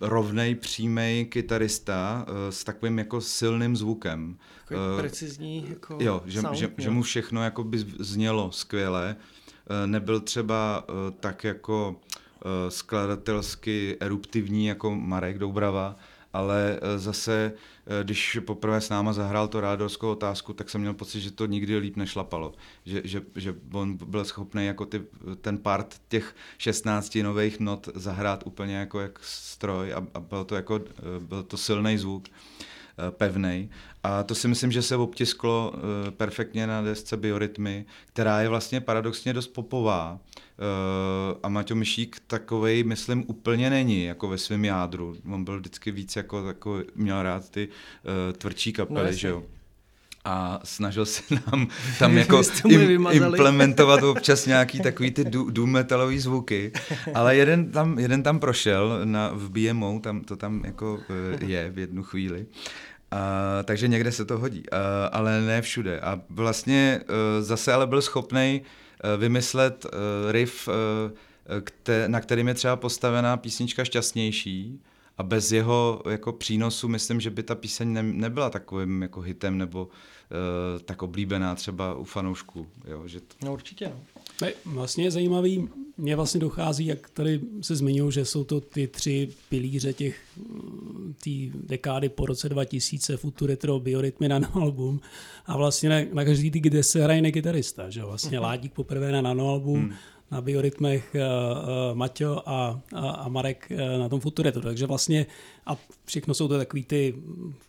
[0.00, 4.38] rovnej, přímý kytarista uh, s takovým jako silným zvukem.
[4.68, 6.70] Takový precizní jako Jo, že, sound, že, jo.
[6.76, 9.16] že mu všechno jako by znělo skvěle.
[9.70, 10.84] Uh, nebyl třeba
[11.20, 12.00] tak jako
[12.68, 15.96] skladatelsky eruptivní jako Marek Doubrava,
[16.36, 20.94] ale uh, zase, uh, když poprvé s náma zahrál to rádorskou otázku, tak jsem měl
[20.94, 22.52] pocit, že to nikdy líp nešlapalo.
[22.84, 25.02] Že, že, že on byl schopný jako ty,
[25.40, 30.54] ten part těch 16 nových not zahrát úplně jako jak stroj a, a byl to
[30.54, 30.82] jako, uh,
[31.20, 32.28] byl to silný zvuk
[33.10, 33.70] pevný.
[34.02, 35.80] A to si myslím, že se obtisklo uh,
[36.10, 40.18] perfektně na desce Biorytmy, která je vlastně paradoxně dost popová.
[40.58, 45.16] Uh, a Maťo Myšík takovej, myslím, úplně není, jako ve svém jádru.
[45.32, 47.68] On byl vždycky víc jako, jako měl rád ty
[48.38, 49.42] tvrdší kapely, No, že jo
[50.26, 56.72] a snažil se nám tam jako im, implementovat občas nějaký takový ty doom metalový zvuky,
[57.14, 60.98] ale jeden tam, jeden tam prošel na, v BMO, tam to tam jako
[61.40, 62.46] eh, je v jednu chvíli.
[63.12, 63.18] Uh,
[63.64, 64.78] takže někde se to hodí, uh,
[65.12, 66.00] ale ne všude.
[66.00, 69.86] A vlastně uh, zase ale byl schopný uh, vymyslet
[70.30, 70.68] riff,
[71.60, 74.80] kte- na kterým je třeba postavená písnička šťastnější,
[75.18, 79.58] a bez jeho jako přínosu myslím, že by ta píseň ne, nebyla takovým jako hitem
[79.58, 79.90] nebo uh,
[80.84, 82.66] tak oblíbená třeba u fanoušků.
[82.88, 83.34] Jo, že to...
[83.44, 84.00] No určitě, no.
[84.42, 88.86] Ne, vlastně je zajímavý, mně vlastně dochází, jak tady se zmiňují, že jsou to ty
[88.86, 90.20] tři pilíře těch
[91.24, 95.00] té dekády po roce 2000, Futuretro, Biorytmy na album
[95.46, 99.20] a vlastně na, na každý ty kde se hraje nekytarista, že vlastně Ládík poprvé na
[99.20, 99.92] nanoalbum, hmm
[100.30, 104.60] na biorytmech uh, uh, Maťo a, a, a Marek uh, na tom Futuretu.
[104.60, 105.26] Takže vlastně
[105.66, 107.14] a všechno jsou to takový ty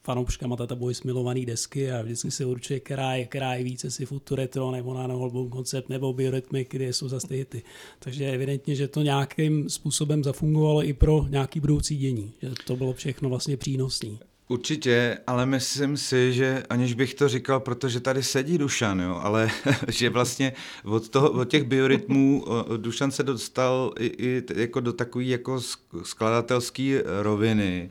[0.03, 4.05] fanouškama Tata Boys milovaný desky a vždycky se určuje, která je, která je více si
[4.05, 7.63] Futuretro nebo na album koncept nebo biorytmy, kde jsou zase ty.
[7.99, 12.31] Takže evidentně, že to nějakým způsobem zafungovalo i pro nějaký budoucí dění.
[12.41, 14.19] Že to bylo všechno vlastně přínosný.
[14.49, 19.49] Určitě, ale myslím si, že aniž bych to říkal, protože tady sedí Dušan, jo, ale
[19.87, 22.45] že vlastně od, toho, od těch biorytmů
[22.77, 25.61] Dušan se dostal i, i jako do takové jako
[26.03, 27.89] skladatelské roviny.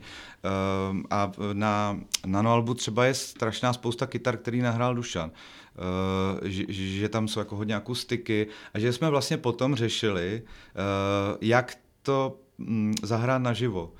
[0.89, 5.31] Um, a na nanoalbu třeba je strašná spousta kytar, který nahrál Dušan.
[5.31, 11.37] Uh, že, že tam jsou jako hodně akustiky a že jsme vlastně potom řešili, uh,
[11.41, 13.93] jak to mm, zahrát naživo.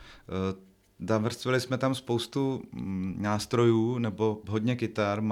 [1.00, 5.24] Navrstvili jsme tam spoustu mm, nástrojů nebo hodně kytar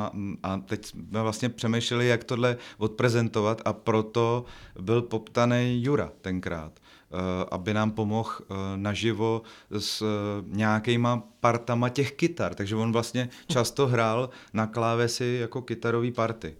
[0.43, 4.45] a teď jsme vlastně přemýšleli, jak tohle odprezentovat a proto
[4.79, 6.79] byl poptaný Jura tenkrát,
[7.51, 8.31] aby nám pomohl
[8.75, 9.41] naživo
[9.79, 10.03] s
[10.47, 12.55] nějakýma partama těch kytar.
[12.55, 16.55] Takže on vlastně často hrál na klávesi jako kytarový party,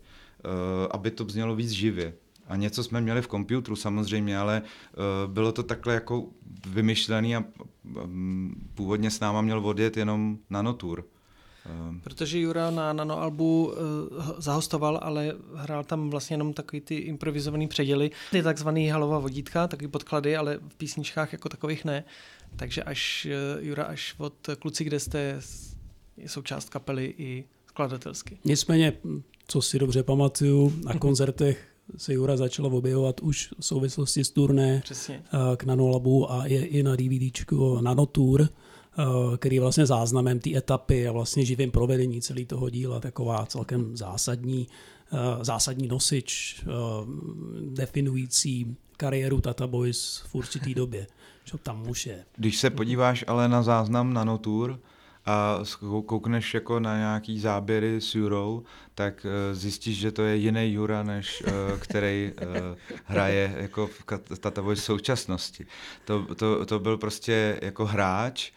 [0.92, 2.14] aby to znělo víc živě.
[2.48, 6.26] A něco jsme měli v počítači samozřejmě, ale uh, bylo to takhle jako
[6.68, 7.44] vymyšlený a
[8.04, 11.06] um, původně s náma měl odjet jenom nanotour.
[11.90, 12.02] Um.
[12.04, 13.74] Protože Jura na nanoalbu uh,
[14.38, 19.88] zahostoval, ale hrál tam vlastně jenom takový ty improvizovaný předěly, ty takzvaný halová vodítka, takový
[19.88, 22.04] podklady, ale v písničkách jako takových ne.
[22.56, 23.28] Takže až
[23.58, 25.42] uh, Jura až od Kluci, kde jste,
[26.18, 28.38] je součást kapely i skladatelsky.
[28.46, 28.94] Nicméně,
[29.48, 34.82] co si dobře pamatuju, na koncertech se Jura začala objevovat už v souvislosti s turné
[34.84, 35.24] Přesně.
[35.58, 38.50] k Nanolabu a je i na DVDčku Nanotour,
[39.38, 43.98] který je vlastně záznamem té etapy a vlastně živým provedení celý toho díla, taková celkem
[43.98, 44.68] zásadní,
[45.42, 46.62] zásadní nosič
[47.70, 51.08] definující kariéru Tata Boys v určitý době.
[51.44, 52.26] Že tam už je.
[52.38, 54.80] Když se podíváš ale na záznam Nanotour
[55.26, 55.60] a
[56.06, 58.64] koukneš jako na nějaký záběry s Jurou,
[58.96, 62.46] tak eh, zjistíš, že to je jiný Jura, než eh, který eh,
[63.06, 65.66] hraje jako v Kat- Tata Boys současnosti.
[66.06, 68.52] To, to, to byl prostě jako hráč,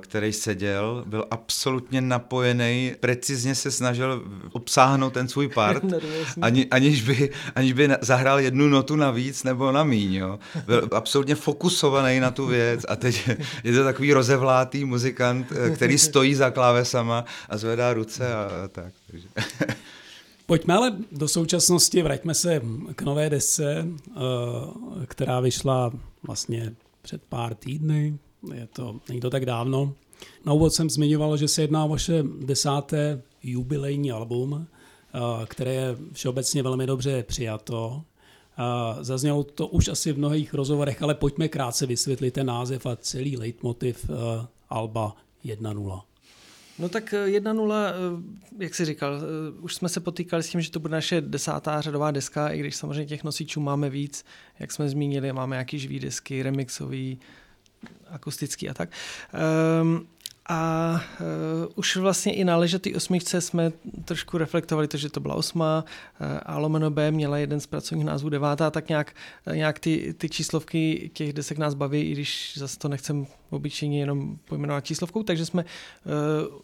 [0.00, 5.84] který seděl, byl absolutně napojený, precizně se snažil obsáhnout ten svůj part,
[6.42, 10.14] ani, aniž, by, aniž by zahrál jednu notu navíc nebo na míň.
[10.14, 10.38] Jo.
[10.66, 13.28] Byl absolutně fokusovaný na tu věc a teď
[13.64, 18.68] je to takový rozevlátý muzikant, eh, který stojí za klávesama a zvedá ruce a, a
[18.68, 18.92] tak.
[19.10, 19.28] Takže.
[20.46, 22.62] Pojďme ale do současnosti, vraťme se
[22.94, 24.20] k nové desce, eh,
[25.06, 25.90] která vyšla
[26.22, 28.18] vlastně před pár týdny,
[28.54, 29.94] je to, není to tak dávno.
[30.44, 35.96] Na úvod jsem zmiňoval, že se jedná o vaše desáté jubilejní album, eh, které je
[36.12, 38.02] všeobecně velmi dobře přijato.
[38.58, 42.96] Eh, Zaznělo to už asi v mnohých rozhovorech, ale pojďme krátce vysvětlit ten název a
[42.96, 46.02] celý leitmotiv eh, Alba 1.0.
[46.78, 49.20] No tak eh, 1.0, eh, jak jsi říkal,
[49.60, 52.76] už jsme se potýkali s tím, že to bude naše desátá řadová deska, i když
[52.76, 54.24] samozřejmě těch nosičů máme víc,
[54.58, 57.18] jak jsme zmínili, máme nějaký živý desky, remixový,
[58.10, 58.88] akustický a tak.
[59.82, 60.06] Um,
[60.50, 63.72] a uh, už vlastně i na ležetý osmičce jsme
[64.04, 65.84] trošku reflektovali to, že to byla osma
[66.20, 69.14] uh, a lomeno B měla jeden z pracovních názvů devátá, tak nějak,
[69.54, 74.38] nějak ty, ty číslovky těch desek nás baví, i když zase to nechcem obyčejně jenom
[74.44, 76.58] pojmenovat číslovkou, takže jsme uh,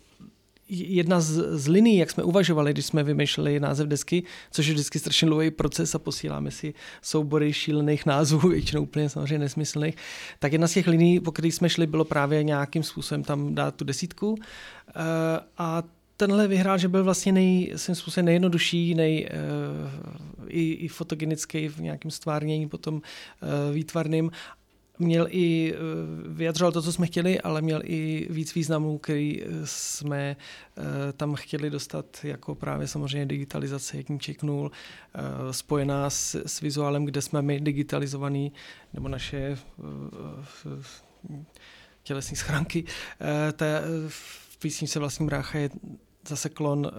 [0.68, 4.98] jedna z, z liní, jak jsme uvažovali, když jsme vymýšleli název desky, což je vždycky
[4.98, 9.96] strašně dlouhý proces a posíláme si soubory šílených názvů, většinou úplně samozřejmě nesmyslných,
[10.38, 13.74] tak jedna z těch liní, po kterých jsme šli, bylo právě nějakým způsobem tam dát
[13.74, 14.34] tu desítku.
[14.88, 14.92] Eh,
[15.58, 15.82] a
[16.16, 21.78] tenhle vyhrál, že byl vlastně nej, svým způsobem nejjednodušší, nej, uh, i, i fotogenický v
[21.78, 23.00] nějakém stvárnění, potom uh,
[23.74, 24.30] výtvarným
[24.98, 25.78] měl i, eh,
[26.28, 30.36] vyjadřoval to, co jsme chtěli, ale měl i víc významů, který eh, jsme
[30.76, 34.70] eh, tam chtěli dostat, jako právě samozřejmě digitalizace, jak čeknul,
[35.50, 38.52] spojená s, s vizuálem, kde jsme my digitalizovaný,
[38.92, 39.58] nebo naše
[42.02, 42.84] tělesní schránky.
[43.56, 43.66] Ta,
[44.08, 45.70] v písničce Vlastní brácha je
[46.28, 46.90] zase klon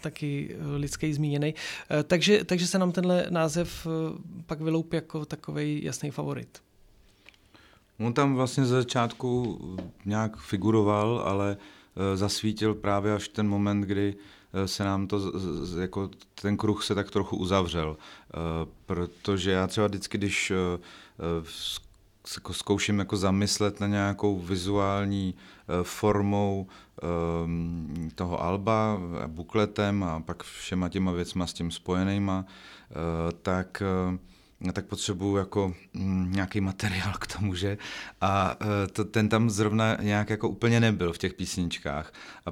[0.00, 1.54] taky lidský zmíněný.
[2.04, 3.86] Takže, takže se nám tenhle název
[4.46, 6.58] pak vyloupí jako takový jasný favorit.
[8.00, 9.58] On tam vlastně ze začátku
[10.04, 14.16] nějak figuroval, ale eh, zasvítil právě až ten moment, kdy
[14.52, 15.32] eh, se nám to,
[15.80, 16.10] jako
[16.42, 17.96] ten kruh se tak trochu uzavřel.
[17.96, 18.36] Eh,
[18.86, 20.52] protože já třeba vždycky, když
[22.50, 25.34] zkouším jako zamyslet na nějakou vizuální
[25.82, 26.66] formou
[28.14, 32.44] toho alba, bukletem a pak všema těma věcma s tím spojenýma,
[33.42, 33.82] tak
[34.72, 37.78] tak potřebuju jako mm, nějaký materiál k tomu, že?
[38.20, 42.12] A e, to, ten tam zrovna nějak jako úplně nebyl v těch písničkách.
[42.46, 42.50] A,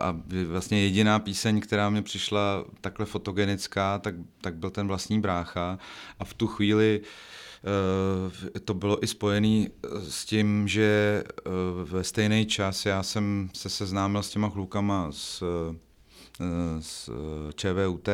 [0.00, 5.78] a vlastně jediná píseň, která mě přišla takhle fotogenická, tak, tak byl ten vlastní brácha.
[6.18, 7.00] A v tu chvíli
[8.56, 9.66] e, to bylo i spojené
[10.08, 11.50] s tím, že e,
[11.84, 15.42] ve stejný čas já jsem se seznámil s těma klukama z
[16.80, 17.10] z
[17.54, 18.08] ČVUT.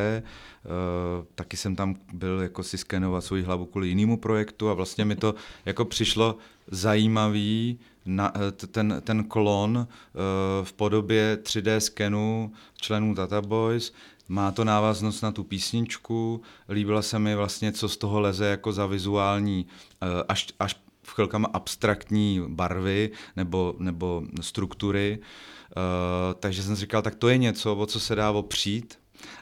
[1.35, 5.17] Taky jsem tam byl jako si skenovat svoji hlavu kvůli jinému projektu a vlastně mi
[5.17, 6.37] to jako přišlo
[6.71, 8.33] zajímavý, na,
[8.71, 9.89] ten, ten klon
[10.63, 13.93] v podobě 3D skenu členů Tata Boys,
[14.29, 18.73] má to návaznost na tu písničku, líbila se mi vlastně, co z toho leze jako
[18.73, 19.67] za vizuální,
[20.29, 25.19] až, až chvilkama abstraktní barvy nebo, nebo struktury.
[25.77, 28.99] Uh, takže jsem si říkal, tak to je něco, o co se dá opřít.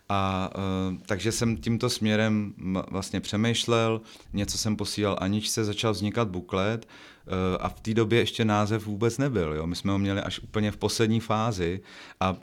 [0.08, 2.54] A uh, takže jsem tímto směrem
[2.90, 4.00] vlastně přemýšlel,
[4.32, 6.86] něco jsem posílal Aničce, začal vznikat buklet
[7.26, 9.54] uh, a v té době ještě název vůbec nebyl.
[9.54, 9.66] Jo?
[9.66, 11.80] My jsme ho měli až úplně v poslední fázi
[12.20, 12.38] a uh,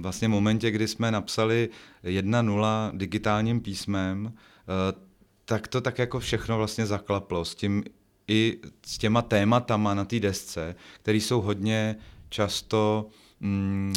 [0.00, 1.68] vlastně v momentě, kdy jsme napsali
[2.04, 4.32] 1.0 digitálním písmem, uh,
[5.44, 7.84] tak to tak jako všechno vlastně zaklaplo s tím
[8.30, 11.96] i s těma tématama na té desce, které jsou hodně
[12.28, 13.08] často
[13.40, 13.92] mm,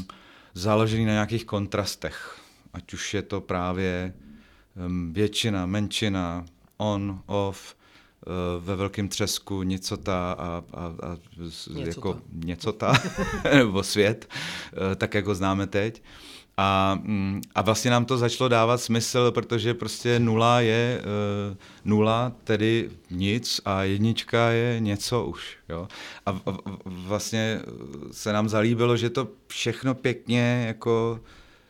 [0.53, 2.39] založený na nějakých kontrastech.
[2.73, 4.13] Ať už je to právě
[4.85, 6.45] um, většina, menšina,
[6.77, 7.75] on, off,
[8.27, 11.87] uh, ve velkém třesku nicota a, a, a Něcota.
[11.87, 12.93] jako něcota,
[13.53, 14.29] nebo svět,
[14.73, 16.03] uh, tak jak ho známe teď.
[16.57, 22.31] A, mm, a vlastně nám to začalo dávat smysl, protože prostě nula je uh, nula,
[22.43, 25.57] tedy nic a jednička je něco už.
[25.69, 25.87] Jo?
[26.25, 27.59] A, a vlastně
[28.11, 31.19] se nám zalíbilo, že to všechno pěkně jako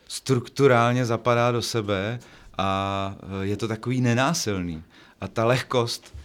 [0.07, 2.19] strukturálně zapadá do sebe
[2.57, 4.83] a je to takový nenásilný.
[5.21, 6.15] A ta lehkost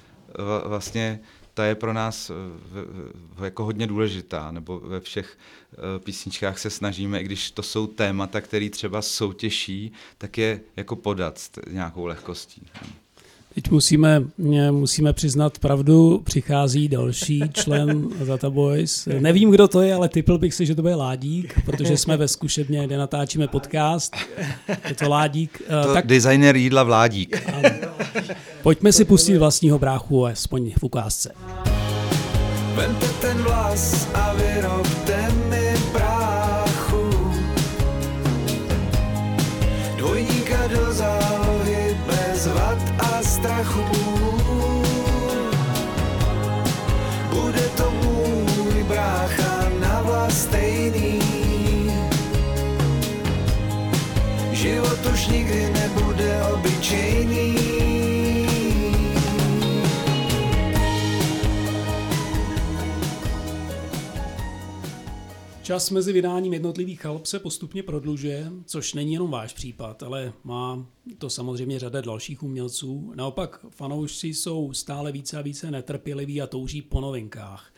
[0.65, 1.21] vlastně
[1.59, 5.39] ta je pro nás v, jako hodně důležitá, nebo ve všech
[5.99, 11.51] písničkách se snažíme, i když to jsou témata, které třeba soutěší, tak je jako podat
[11.71, 12.67] nějakou lehkostí.
[13.55, 14.23] Teď musíme,
[14.71, 19.09] musíme přiznat pravdu, přichází další člen Zata Boys.
[19.19, 22.29] Nevím, kdo to je, ale typl bych si, že to bude Ládík, protože jsme ve
[22.29, 24.17] zkušebně, kde natáčíme podcast.
[24.89, 25.63] Je to Ládík.
[25.85, 26.07] To tak...
[26.07, 27.43] designer jídla Vládík.
[28.63, 31.33] Pojďme si pustit vlastního bráchu, aspoň v ukázce.
[32.75, 34.98] Vemte ten vlas a vyrobte
[43.49, 43.85] strachu.
[47.33, 51.21] Bude to můj brácha na vlas stejný.
[54.53, 57.68] Život už nikdy nebude obyčejný.
[65.69, 70.87] Čas mezi vydáním jednotlivých chalp se postupně prodlužuje, což není jenom váš případ, ale má
[71.19, 73.13] to samozřejmě řada dalších umělců.
[73.17, 77.75] Naopak fanoušci jsou stále více a více netrpěliví a touží po novinkách.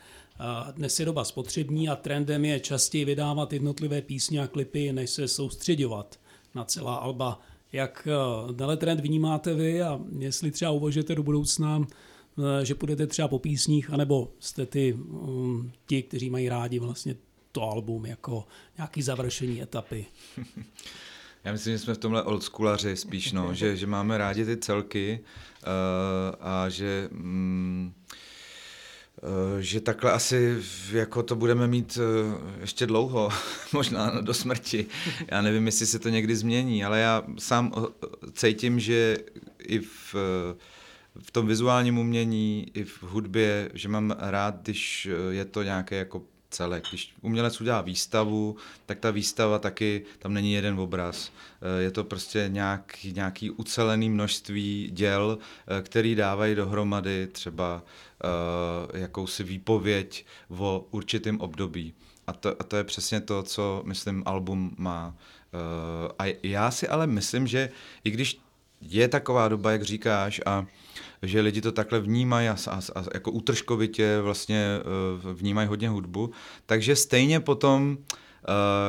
[0.71, 5.27] Dnes je doba spotřební a trendem je častěji vydávat jednotlivé písně a klipy, než se
[5.27, 6.19] soustředovat
[6.55, 7.39] na celá alba.
[7.71, 13.07] Jak eh, tenhle trend vnímáte vy a jestli třeba uvažujete do budoucna, eh, že půjdete
[13.07, 17.15] třeba po písních, anebo jste ty, um, ti, kteří mají rádi vlastně
[17.51, 18.47] to album jako
[18.77, 20.05] nějaký završení etapy.
[21.43, 25.19] Já myslím, že jsme v tomhle oldschoolaři spíš, no, že, že máme rádi ty celky
[25.19, 25.67] uh,
[26.39, 27.09] a že...
[27.11, 27.93] Mm,
[29.59, 30.57] že takhle asi
[30.91, 31.97] jako to budeme mít
[32.59, 33.29] ještě dlouho,
[33.73, 34.85] možná do smrti.
[35.31, 37.73] Já nevím, jestli se to někdy změní, ale já sám
[38.33, 39.17] cítím, že
[39.59, 40.15] i v,
[41.23, 46.21] v tom vizuálním umění, i v hudbě, že mám rád, když je to nějaké jako
[46.51, 46.83] celek.
[46.89, 51.31] Když umělec udělá výstavu, tak ta výstava taky, tam není jeden obraz.
[51.61, 57.83] Eh, je to prostě nějaký, nějaký ucelený množství děl, eh, který dávají dohromady třeba
[58.23, 61.93] uh, jakousi výpověď o určitém období.
[62.27, 65.15] A to, a to je přesně to, co, myslím, album má.
[66.19, 67.69] A já si ale myslím, že
[68.03, 68.39] i když
[68.81, 70.65] je taková doba, jak říkáš, a
[71.21, 74.79] že lidi to takhle vnímají a, a, a jako útržkovitě vlastně
[75.23, 76.31] uh, vnímají hodně hudbu,
[76.65, 77.97] takže stejně potom, uh,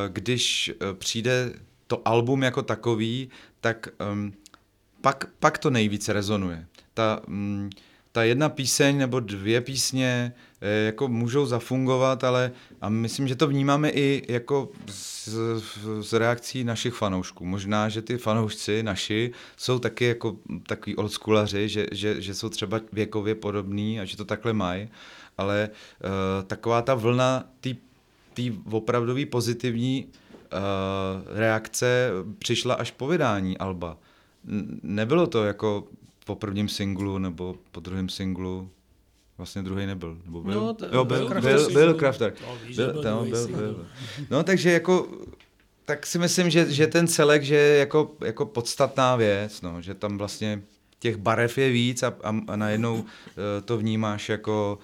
[0.09, 1.53] když uh, přijde
[1.87, 3.29] to album jako takový,
[3.61, 4.33] tak um,
[5.01, 6.67] pak, pak to nejvíce rezonuje.
[6.95, 7.71] Ta, um,
[8.13, 13.47] ta jedna píseň nebo dvě písně eh, jako můžou zafungovat, ale a myslím, že to
[13.47, 15.29] vnímáme i jako z,
[16.01, 17.45] z reakcí našich fanoušků.
[17.45, 20.37] Možná, že ty fanoušci naši jsou taky jako
[20.67, 24.89] takový oldschoolaři, že, že, že jsou třeba věkově podobní a že to takhle mají,
[25.39, 25.71] ale
[26.05, 27.45] uh, taková ta vlna
[28.35, 33.97] té opravdový pozitivní uh, reakce přišla až po vydání Alba.
[34.83, 35.85] Nebylo to jako
[36.25, 38.71] po prvním singlu nebo po druhém singlu.
[39.39, 40.19] Vlastně druhý nebyl.
[40.25, 40.61] Nebo byl?
[40.61, 42.35] No, to, jo, byl, byl, byl, byl Crafter.
[42.77, 43.87] Byl, byl, no, byl, byl.
[44.31, 45.09] No, takže jako
[45.85, 49.95] tak si myslím, že, že ten celek, že je jako, jako podstatná věc, no, že
[49.95, 50.63] tam vlastně
[50.99, 53.05] těch barev je víc a, a, a najednou uh,
[53.65, 54.79] to vnímáš jako,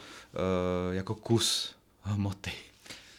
[0.89, 2.53] uh, jako kus hmoty.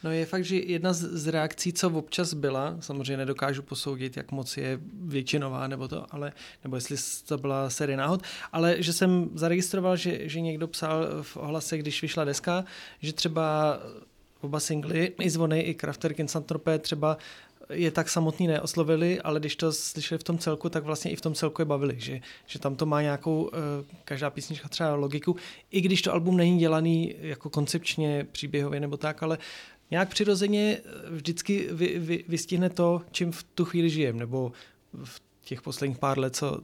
[0.04, 4.56] No je fakt, že jedna z, reakcí, co občas byla, samozřejmě nedokážu posoudit, jak moc
[4.56, 6.32] je většinová nebo to, ale,
[6.64, 6.96] nebo jestli
[7.26, 8.22] to byla série náhod,
[8.52, 12.64] ale že jsem zaregistroval, že, že někdo psal v ohlase, když vyšla deska,
[13.00, 13.78] že třeba
[14.40, 17.18] oba singly, i Zvony, i Crafter Kinsantropé třeba
[17.70, 21.20] je tak samotný neoslovili, ale když to slyšeli v tom celku, tak vlastně i v
[21.20, 25.36] tom celku je bavili, že, že tam to má nějakou, eh, každá písnička třeba logiku,
[25.70, 29.38] i když to album není dělaný jako koncepčně, příběhově nebo tak, ale
[29.90, 34.52] nějak přirozeně eh, vždycky vy, vy, vystihne to, čím v tu chvíli žijem, nebo
[35.04, 36.60] v těch posledních pár let, co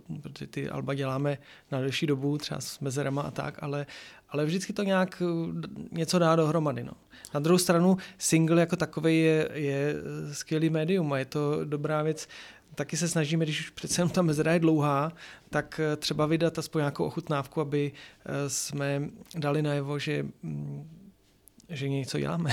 [0.51, 1.39] ty alba děláme
[1.72, 3.87] na delší dobu, třeba s mezerama a tak, ale,
[4.29, 6.85] ale vždycky to nějak eh, něco dá dohromady.
[6.85, 6.93] No.
[7.35, 9.95] Na druhou stranu single jako takový je, je
[10.31, 12.29] eh, skvělý médium a je to dobrá věc.
[12.74, 15.12] Taky se snažíme, když už přece jenom ta mezera je dlouhá,
[15.51, 17.93] tak třeba vydat aspoň nějakou ochutnávku, aby
[18.49, 20.95] jsme dali najevo, že mm,
[21.68, 22.50] že něco děláme.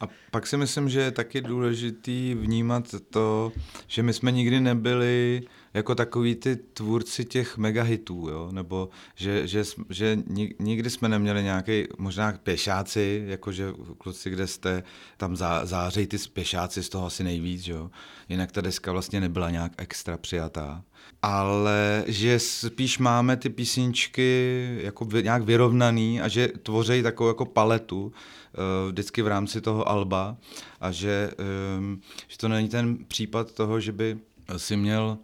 [0.00, 3.52] a pak si myslím, že je taky důležitý vnímat to,
[3.86, 5.42] že my jsme nikdy nebyli
[5.76, 8.48] jako takový ty tvůrci těch megahitů, jo?
[8.52, 10.18] nebo že, že, že
[10.58, 14.82] nikdy jsme neměli nějaký, možná pěšáci, jakože kluci, kde jste,
[15.16, 17.90] tam zá, zářejí ty pěšáci z toho asi nejvíc, jo?
[18.28, 20.82] jinak ta deska vlastně nebyla nějak extra přijatá.
[21.22, 28.12] Ale že spíš máme ty písničky jako nějak vyrovnaný a že tvoří takovou jako paletu,
[28.56, 30.36] Eh, vždycky v rámci toho alba
[30.80, 34.18] a že, ehm, že to není ten případ toho, že by
[34.56, 35.18] si měl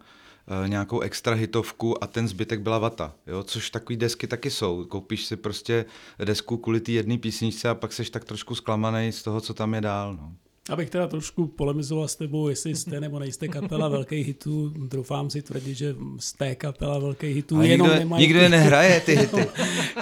[0.67, 3.43] nějakou extra hitovku a ten zbytek byla vata, jo?
[3.43, 4.85] což takový desky taky jsou.
[4.85, 5.85] Koupíš si prostě
[6.25, 9.73] desku kvůli té jedné písničce a pak seš tak trošku zklamaný z toho, co tam
[9.73, 10.15] je dál.
[10.15, 10.33] No.
[10.69, 15.41] Abych teda trošku polemizoval s tebou, jestli jste nebo nejste kapela velkých hitů, doufám si
[15.41, 17.59] tvrdit, že jste kapela velkých hitů.
[17.59, 19.47] A jenom nikdo, nikdo je nehraje ty hity.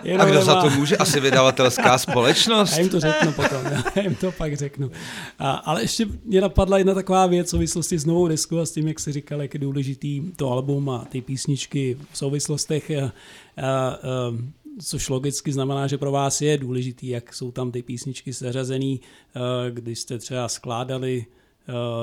[0.04, 0.46] Jenom, a kdo nemá...
[0.46, 0.98] za to může?
[0.98, 2.72] Asi vydavatelská společnost.
[2.72, 3.58] Já jim to řeknu potom,
[3.96, 4.92] já jim to pak řeknu.
[5.40, 8.72] A, ale ještě mě napadla jedna taková věc v souvislosti s novou deskou a s
[8.72, 12.92] tím, jak jsi říkal, jak je důležitý to album a ty písničky v souvislostech.
[12.92, 13.12] A, a,
[13.68, 13.98] a,
[14.80, 19.02] což logicky znamená, že pro vás je důležitý, jak jsou tam ty písničky seřazený,
[19.36, 21.26] eh, když jste třeba skládali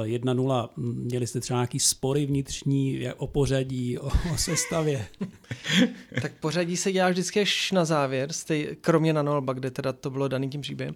[0.02, 5.06] 1-0, eh, měli jste třeba nějaký spory vnitřní o pořadí, o, o sestavě?
[6.22, 10.10] tak pořadí se dělá vždycky až na závěr, stej, kromě na Nolba, kde teda to
[10.10, 10.94] bylo daný tím příběhem.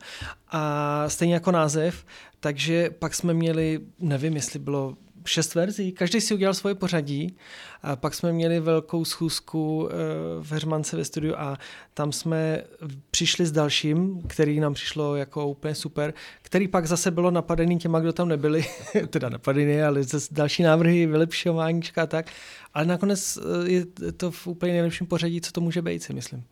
[0.48, 2.06] A stejně jako název,
[2.40, 4.96] takže pak jsme měli, nevím, jestli bylo
[5.26, 7.36] šest verzí, každý si udělal svoje pořadí.
[7.82, 9.94] A pak jsme měli velkou schůzku eh,
[10.42, 11.58] v Hermance ve studiu a
[11.94, 12.64] tam jsme
[13.10, 18.00] přišli s dalším, který nám přišlo jako úplně super, který pak zase bylo napadený těma,
[18.00, 18.64] kdo tam nebyli,
[19.06, 22.26] teda napadený, ale zase další návrhy, vylepšování a tak,
[22.74, 26.44] ale nakonec eh, je to v úplně nejlepším pořadí, co to může být, si myslím.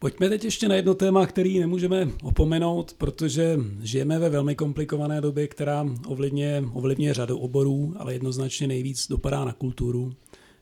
[0.00, 5.48] Pojďme teď ještě na jedno téma, který nemůžeme opomenout, protože žijeme ve velmi komplikované době,
[5.48, 10.12] která ovlivňuje, ovlivňuje řadu oborů, ale jednoznačně nejvíc dopadá na kulturu.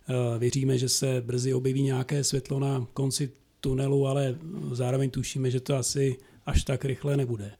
[0.09, 3.31] Eh, věříme, že se brzy objeví nějaké světlo na konci
[3.61, 4.39] tunelu, ale
[4.73, 6.17] zároveň tušíme, že to asi
[6.47, 7.53] až tak rychle nebude.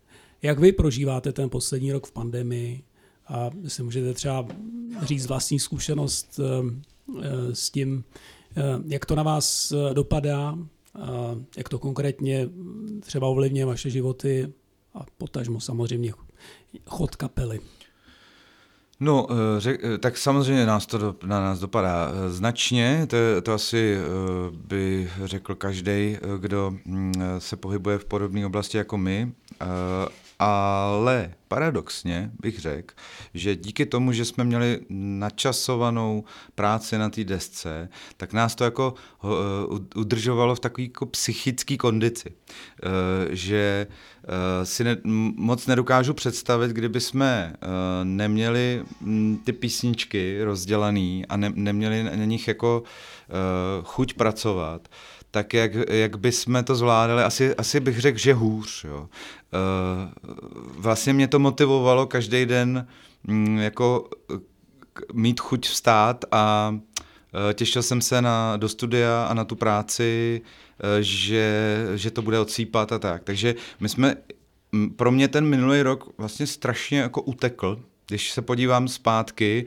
[0.43, 2.83] Jak vy prožíváte ten poslední rok v pandemii
[3.29, 4.47] a si můžete třeba
[5.03, 6.75] říct vlastní zkušenost eh,
[7.23, 8.05] eh, s tím,
[8.87, 10.59] jak to na vás dopadá,
[11.57, 12.49] jak to konkrétně
[13.01, 14.53] třeba ovlivňuje vaše životy
[14.95, 16.13] a potažmo samozřejmě
[16.87, 17.61] chod kapely.
[19.01, 19.27] No,
[19.67, 23.97] eh, eh, tak samozřejmě nás to do, na nás dopadá eh, značně, to, to asi
[24.51, 29.33] by řekl každý, kdo mm, se pohybuje v podobné oblasti jako my,
[30.39, 32.95] ale paradoxně bych řekl,
[33.35, 36.25] že díky tomu, že jsme měli načasovanou
[36.55, 39.31] práci na té desce, tak nás to jako uh,
[39.97, 42.31] udržovalo v takové jako psychické kondici.
[42.31, 42.91] Uh,
[43.31, 44.97] že uh, si ne,
[45.37, 47.57] moc nedokážu představit, kdyby jsme
[48.05, 52.83] neměli mm, ty písničky rozdělané a ne, neměli na nich jako
[53.83, 54.89] chuť pracovat,
[55.31, 58.85] tak jak, jak bychom to zvládali, asi, asi bych řekl, že hůř.
[58.85, 59.09] Jo.
[59.55, 60.13] Eh,
[60.79, 62.87] vlastně mě to motivovalo každý den
[63.25, 64.09] mm, jako
[65.13, 66.75] mít chuť vstát a
[67.51, 70.41] eh, těšil jsem se na, do studia a na tu práci,
[70.81, 73.25] eh, že, že to bude odsýpat a tak.
[73.25, 74.17] Takže my jsme,
[74.97, 79.67] pro mě ten minulý rok vlastně strašně jako utekl, když se podívám zpátky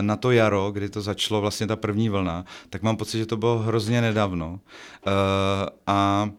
[0.00, 3.36] na to jaro, kdy to začalo vlastně ta první vlna, tak mám pocit, že to
[3.36, 4.60] bylo hrozně nedávno.
[5.86, 6.30] A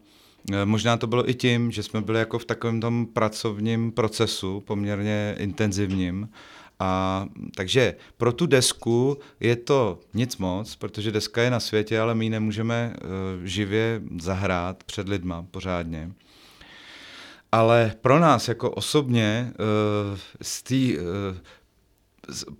[0.52, 4.60] Eh, možná to bylo i tím, že jsme byli jako v takovém tom pracovním procesu,
[4.60, 6.28] poměrně intenzivním.
[6.80, 7.26] A,
[7.56, 12.24] takže pro tu desku je to nic moc, protože deska je na světě, ale my
[12.24, 12.94] ji nemůžeme
[13.44, 16.12] živě zahrát před lidma pořádně.
[17.52, 19.52] Ale pro nás jako osobně
[20.12, 21.36] uh, z té uh,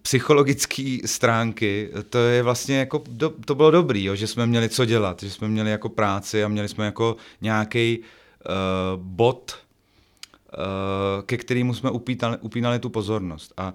[0.03, 4.85] psychologické stránky, to je vlastně jako, do, to bylo dobrý, jo, že jsme měli co
[4.85, 8.05] dělat, že jsme měli jako práci a měli jsme jako nějaký uh,
[9.03, 9.57] bod,
[10.59, 13.53] uh, ke kterému jsme upínali, upínali tu pozornost.
[13.57, 13.75] A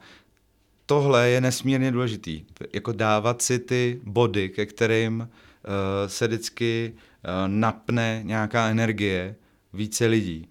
[0.86, 5.28] tohle je nesmírně důležitý, jako dávat si ty body, ke kterým uh,
[6.08, 9.36] se vždycky uh, napne nějaká energie
[9.74, 10.48] více lidí.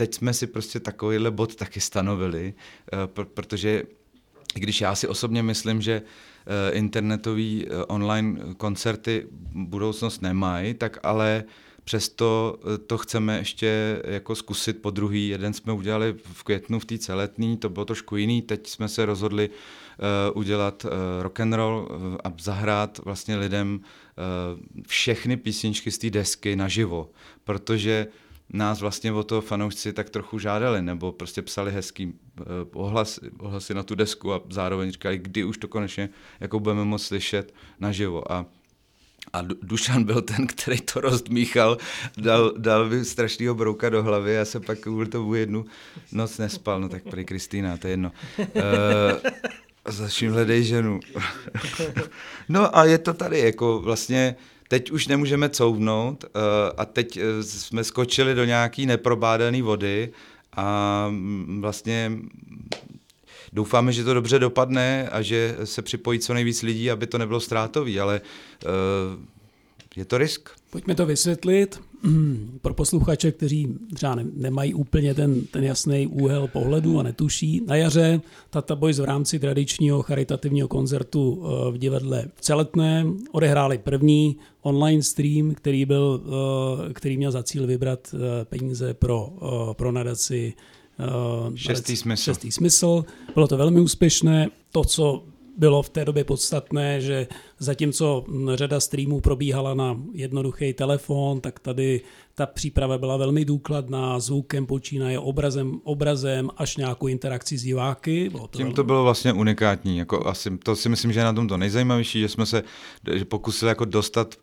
[0.00, 2.54] Teď jsme si prostě takovýhle bod taky stanovili,
[2.92, 3.82] uh, protože
[4.56, 10.98] i když já si osobně myslím, že eh, internetový eh, online koncerty budoucnost nemají, tak
[11.02, 11.44] ale
[11.84, 15.28] přesto eh, to chceme ještě jako zkusit po druhý.
[15.28, 19.06] Jeden jsme udělali v květnu v té celetní, to bylo trošku jiný, teď jsme se
[19.06, 19.50] rozhodli
[20.34, 20.86] udělat
[21.20, 21.88] rock and roll
[22.24, 23.80] a zahrát vlastně lidem
[24.86, 27.10] všechny písničky z té desky naživo,
[27.44, 28.06] protože
[28.52, 33.74] nás vlastně o to fanoušci tak trochu žádali, nebo prostě psali hezký eh, ohlasy, ohlasy
[33.74, 36.08] na tu desku a zároveň říkali, kdy už to konečně
[36.40, 38.32] jako budeme moct slyšet naživo.
[38.32, 38.46] A
[39.32, 41.78] a Dušan byl ten, který to rozdmíchal,
[42.16, 45.64] dal, dal mi strašnýho brouka do hlavy a se pak kvůli tomu jednu
[46.12, 48.12] noc nespal, no tak prý Kristýna, to je jedno.
[48.38, 49.30] Uh,
[49.88, 51.00] Začím hledej ženu.
[52.48, 54.36] no a je to tady, jako vlastně
[54.70, 56.40] teď už nemůžeme couvnout uh,
[56.76, 60.12] a teď uh, jsme skočili do nějaký neprobádané vody
[60.52, 62.12] a mm, vlastně
[63.52, 67.40] doufáme, že to dobře dopadne a že se připojí co nejvíc lidí, aby to nebylo
[67.40, 68.20] ztrátový, ale
[68.64, 68.70] uh,
[69.96, 70.50] je to risk.
[70.70, 71.80] Pojďme to vysvětlit
[72.62, 77.62] pro posluchače, kteří třeba nemají úplně ten, ten jasný úhel pohledu a netuší.
[77.66, 78.20] Na jaře
[78.50, 85.02] Tata Boys v rámci tradičního charitativního koncertu eh, v divadle v Celetné odehráli první online
[85.02, 86.22] stream, který, byl,
[86.90, 89.28] eh, který měl za cíl vybrat eh, peníze pro,
[89.72, 90.54] pro nadaci
[91.54, 92.22] Šestý smysl.
[92.22, 93.04] Šestý smysl.
[93.34, 94.48] Bylo to velmi úspěšné.
[94.72, 95.24] To, co
[95.56, 97.26] bylo v té době podstatné, že
[97.58, 98.24] zatímco
[98.54, 102.00] řada streamů probíhala na jednoduchý telefon, tak tady
[102.34, 108.28] ta příprava byla velmi důkladná, zvukem počínaje, obrazem, obrazem až nějakou interakci s diváky.
[108.30, 108.76] Bylo to Tím velmi...
[108.76, 109.98] to bylo vlastně unikátní.
[109.98, 112.62] Jako asi, to si myslím, že je na tom to nejzajímavější, že jsme se
[113.14, 114.34] že pokusili jako dostat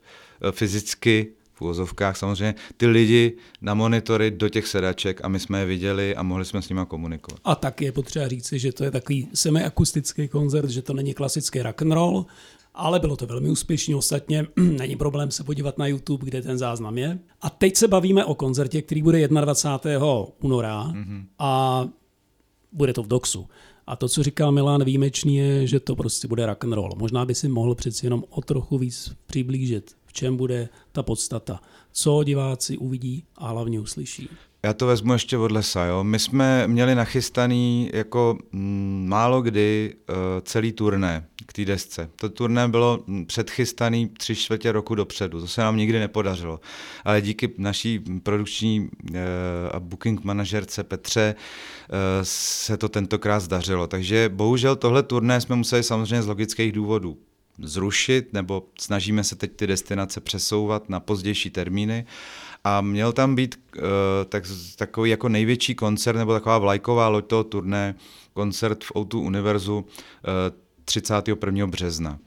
[0.42, 5.60] eh, fyzicky v úvozovkách samozřejmě ty lidi na monitory do těch sedaček a my jsme
[5.60, 7.40] je viděli a mohli jsme s nimi komunikovat.
[7.44, 11.62] A tak je potřeba říci, že to je takový semiakustický koncert, že to není klasický
[11.62, 12.26] rock and roll,
[12.74, 13.96] ale bylo to velmi úspěšné.
[13.96, 17.20] Ostatně není problém se podívat na YouTube, kde ten záznam je.
[17.42, 20.08] A teď se bavíme o koncertě, který bude 21.
[20.42, 21.26] února mm-hmm.
[21.40, 21.84] a
[22.72, 23.48] bude to v Doxu.
[23.88, 26.92] A to, co říkal Milan výjimečný, je, že to prostě bude rock and roll.
[26.98, 31.60] Možná by si mohl přeci jenom o trochu víc přiblížit čem bude ta podstata,
[31.92, 34.30] co diváci uvidí a hlavně uslyší.
[34.64, 35.86] Já to vezmu ještě od lesa.
[35.86, 36.04] Jo.
[36.04, 42.10] My jsme měli nachystaný jako mm, málo kdy uh, celý turné k té desce.
[42.16, 45.42] To turné bylo mm, předchystaný tři čtvrtě roku dopředu.
[45.42, 46.60] To se nám nikdy nepodařilo.
[47.06, 49.18] Ale díky naší produkční uh,
[49.72, 53.88] a booking manažerce Petře uh, se to tentokrát zdařilo.
[53.88, 57.18] Takže bohužel tohle turné jsme museli samozřejmě z logických důvodů
[57.60, 62.06] zrušit, nebo snažíme se teď ty destinace přesouvat na pozdější termíny.
[62.64, 63.84] A měl tam být uh,
[64.30, 64.44] tak,
[64.76, 67.96] takový jako největší koncert, nebo taková vlajková loď toho turné,
[68.34, 69.86] koncert v O2 Univerzu uh,
[70.86, 71.68] 31.
[71.68, 72.20] března.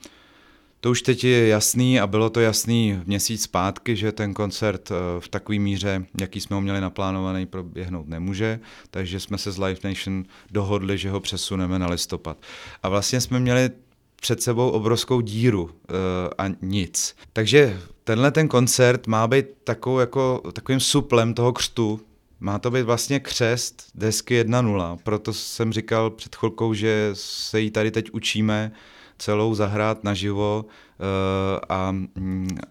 [0.81, 5.29] To už teď je jasný a bylo to jasný měsíc zpátky, že ten koncert v
[5.29, 8.61] takové míře, jaký jsme ho měli naplánovaný, proběhnout nemůže,
[8.91, 12.39] takže jsme se s Live Nation dohodli, že ho přesuneme na listopad.
[12.83, 13.71] A vlastně jsme měli
[14.21, 15.71] před sebou obrovskou díru uh,
[16.39, 17.17] a nic.
[17.33, 22.01] Takže tenhle ten koncert má být takovou, jako, takovým suplem toho křtu,
[22.41, 27.71] má to být vlastně křest desky 1.0, proto jsem říkal před chvilkou, že se jí
[27.71, 28.73] tady teď učíme
[29.19, 31.95] celou zahrát naživo uh, a,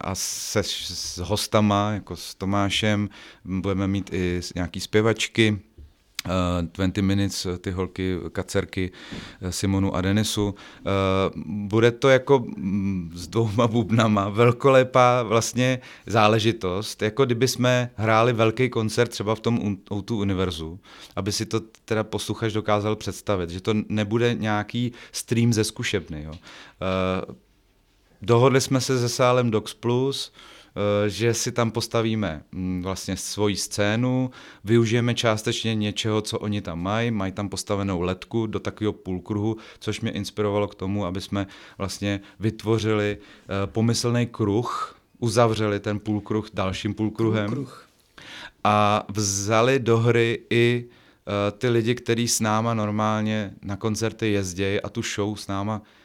[0.02, 3.10] a se s hostama, jako s Tomášem,
[3.46, 5.60] budeme mít i nějaký zpěvačky,
[6.26, 8.92] 20 eh, Minutes, eh, ty holky, kacerky
[9.42, 10.56] eh, Simonu a Denisu.
[11.46, 18.70] Bude to jako mm, s dvouma bubnama velkolepá vlastně záležitost, jako kdyby jsme hráli velký
[18.70, 19.60] koncert třeba v tom
[19.90, 20.80] O2 univerzu,
[21.16, 26.24] aby si to teda posluchač dokázal představit, že to nebude nějaký stream ze zkušebny.
[26.24, 26.34] Jo.
[28.22, 30.34] Dohodli jsme se se sálem Docs Plus,
[31.08, 34.32] že si tam postavíme mm, vlastně svoji scénu,
[34.64, 40.02] využijeme částečně něčeho, co oni tam mají, mají tam postavenou letku do takového půlkruhu, což
[40.02, 41.48] mě inspirovalo k tomu, aby jsme
[41.78, 47.88] vlastně vytvořili eh, pomyslný kruh, uzavřeli ten půlkruh dalším půlkruhem Půlkruh.
[48.64, 54.82] a vzali do hry i eh, ty lidi, kteří s náma normálně na koncerty jezdějí
[54.82, 55.99] a tu show s náma Eh,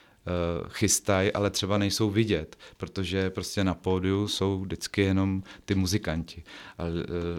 [0.68, 6.43] chystají, ale třeba nejsou vidět, protože prostě na pódiu jsou vždycky jenom ty muzikanti.
[6.79, 6.93] A eh,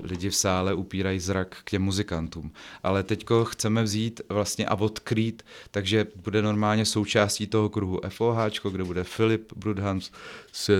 [0.03, 2.51] lidi v sále upírají zrak k těm muzikantům.
[2.83, 8.37] Ale teďko chceme vzít vlastně a odkrýt, takže bude normálně součástí toho kruhu FOH,
[8.71, 10.11] kde bude Filip Brudhams,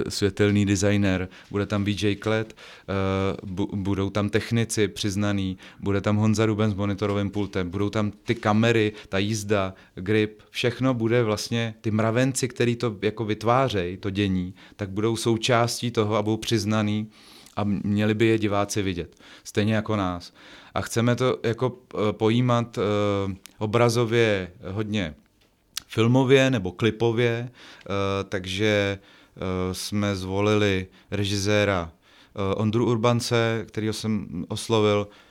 [0.10, 2.56] světelný designer, bude tam VJ Kled,
[3.50, 8.36] uh, budou tam technici přiznaný, bude tam Honza Ruben s monitorovým pultem, budou tam ty
[8.36, 14.54] kamery, ta jízda, grip, všechno bude vlastně, ty mravenci, který to jako vytvářejí, to dění,
[14.76, 17.10] tak budou součástí toho a budou přiznaný
[17.56, 20.34] a měli by je diváci vidět, stejně jako nás.
[20.74, 22.84] A chceme to jako eh, pojímat uh,
[23.58, 25.16] obrazově hodně
[25.88, 27.96] filmově nebo klipově, uh,
[28.30, 29.00] takže
[29.72, 31.92] jsme zvolili režiséra
[32.56, 35.25] Ondru Urbance, kterýho jsem oslovil, eh,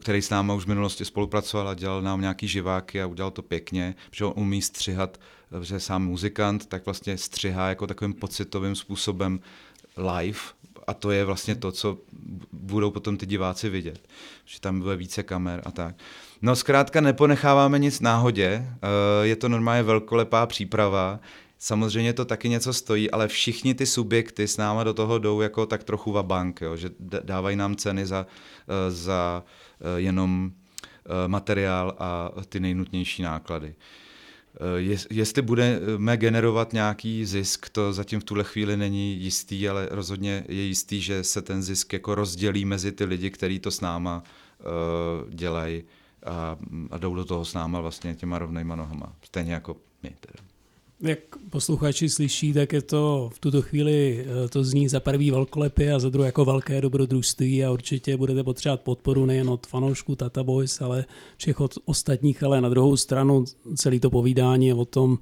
[0.00, 3.42] který s náma už v minulosti spolupracoval a dělal nám nějaký živáky a udělal to
[3.42, 5.20] pěkně, protože on umí střihat,
[5.62, 9.40] že je sám muzikant, tak vlastně střihá jako takovým pocitovým způsobem
[9.96, 10.38] live
[10.86, 11.98] a to je vlastně to, co
[12.52, 14.08] budou potom ty diváci vidět,
[14.44, 15.94] že tam bude více kamer a tak.
[16.42, 21.20] No zkrátka neponecháváme nic náhodě, eh, je to normálně velkolepá příprava,
[21.64, 25.66] Samozřejmě to taky něco stojí, ale všichni ty subjekty s náma do toho jdou jako
[25.66, 28.26] tak trochu vabank, jo, že dávají nám ceny za,
[28.68, 29.44] eh, za
[29.80, 30.52] eh, jenom
[31.26, 33.74] materiál a ty nejnutnější náklady.
[35.10, 40.62] Jestli budeme generovat nějaký zisk, to zatím v tuhle chvíli není jistý, ale rozhodně je
[40.62, 44.22] jistý, že se ten zisk jako rozdělí mezi ty lidi, kteří to s náma
[45.28, 45.82] dělají
[46.26, 46.56] a,
[46.90, 49.12] a jdou do toho s náma vlastně těma rovnejma nohama.
[49.22, 50.53] Stejně jako my teda.
[51.00, 51.18] Jak
[51.50, 55.98] posluchači slyší, tak je to v tuto chvíli, eh, to zní za prvý velkolepy a
[55.98, 60.80] za druhé jako velké dobrodružství a určitě budete potřebovat podporu nejen od fanoušků Tata Boys,
[60.80, 61.04] ale
[61.36, 63.44] všech od ostatních, ale na druhou stranu
[63.76, 65.18] celý to povídání je o tom,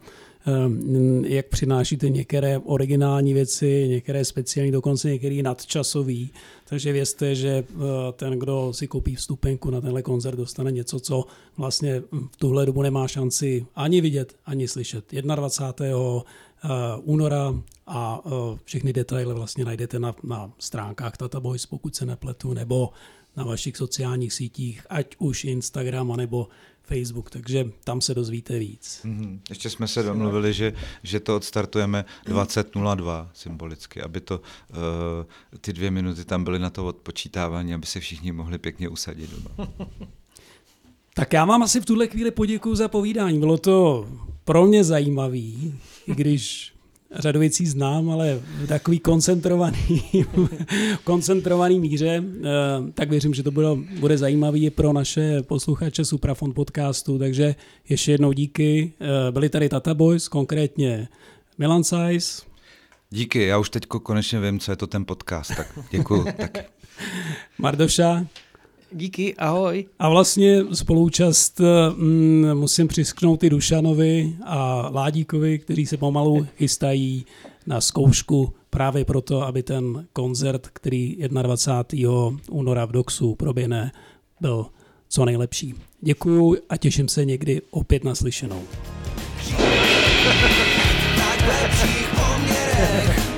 [1.26, 6.30] jak přinášíte některé originální věci, některé speciální, dokonce některé nadčasový.
[6.64, 7.64] Takže vězte, že eh,
[8.12, 11.24] ten, kdo si koupí vstupenku na tenhle koncert, dostane něco, co
[11.56, 15.04] vlastně v tuhle dobu nemá šanci ani vidět, ani slyšet.
[15.12, 16.22] 21.
[16.64, 16.68] Eh,
[17.02, 18.30] února a eh,
[18.64, 22.90] všechny detaily vlastně najdete na, na stránkách Tata Boys, pokud se nepletu, nebo
[23.36, 26.48] na vašich sociálních sítích, ať už Instagram, nebo
[26.92, 29.00] Facebook, takže tam se dozvíte víc.
[29.04, 29.38] Mm-hmm.
[29.50, 30.72] Ještě jsme se domluvili, že,
[31.02, 34.76] že to odstartujeme 20.02 symbolicky, aby to uh,
[35.60, 39.68] ty dvě minuty tam byly na to odpočítávání, aby se všichni mohli pěkně usadit doma.
[41.14, 43.38] Tak já vám asi v tuhle chvíli poděkuji za povídání.
[43.38, 44.08] Bylo to
[44.44, 45.74] pro mě zajímavý,
[46.06, 46.71] i když
[47.14, 50.02] řadu věcí znám, ale v takový koncentrovaný,
[51.04, 52.48] koncentrovaný míře, eh,
[52.94, 53.68] tak věřím, že to bude,
[54.00, 57.54] bude zajímavý i pro naše posluchače Suprafon podcastu, takže
[57.88, 58.92] ještě jednou díky.
[59.00, 61.08] Eh, byli tady Tata Boys, konkrétně
[61.58, 62.46] Milan Sajs.
[63.10, 66.24] Díky, já už teď konečně vím, co je to ten podcast, tak děkuji.
[66.36, 66.58] tak.
[67.58, 68.26] Mardoša.
[68.94, 69.84] Díky, ahoj.
[69.98, 71.60] A vlastně spoluúčast
[71.96, 77.26] mm, musím přisknout i Dušanovi a Ládíkovi, kteří se pomalu chystají
[77.66, 82.10] na zkoušku právě proto, aby ten koncert, který 21.
[82.50, 83.92] února v Doxu proběhne,
[84.40, 84.66] byl
[85.08, 85.74] co nejlepší.
[86.00, 88.62] Děkuju a těším se někdy opět na slyšenou.
[91.16, 93.31] Tak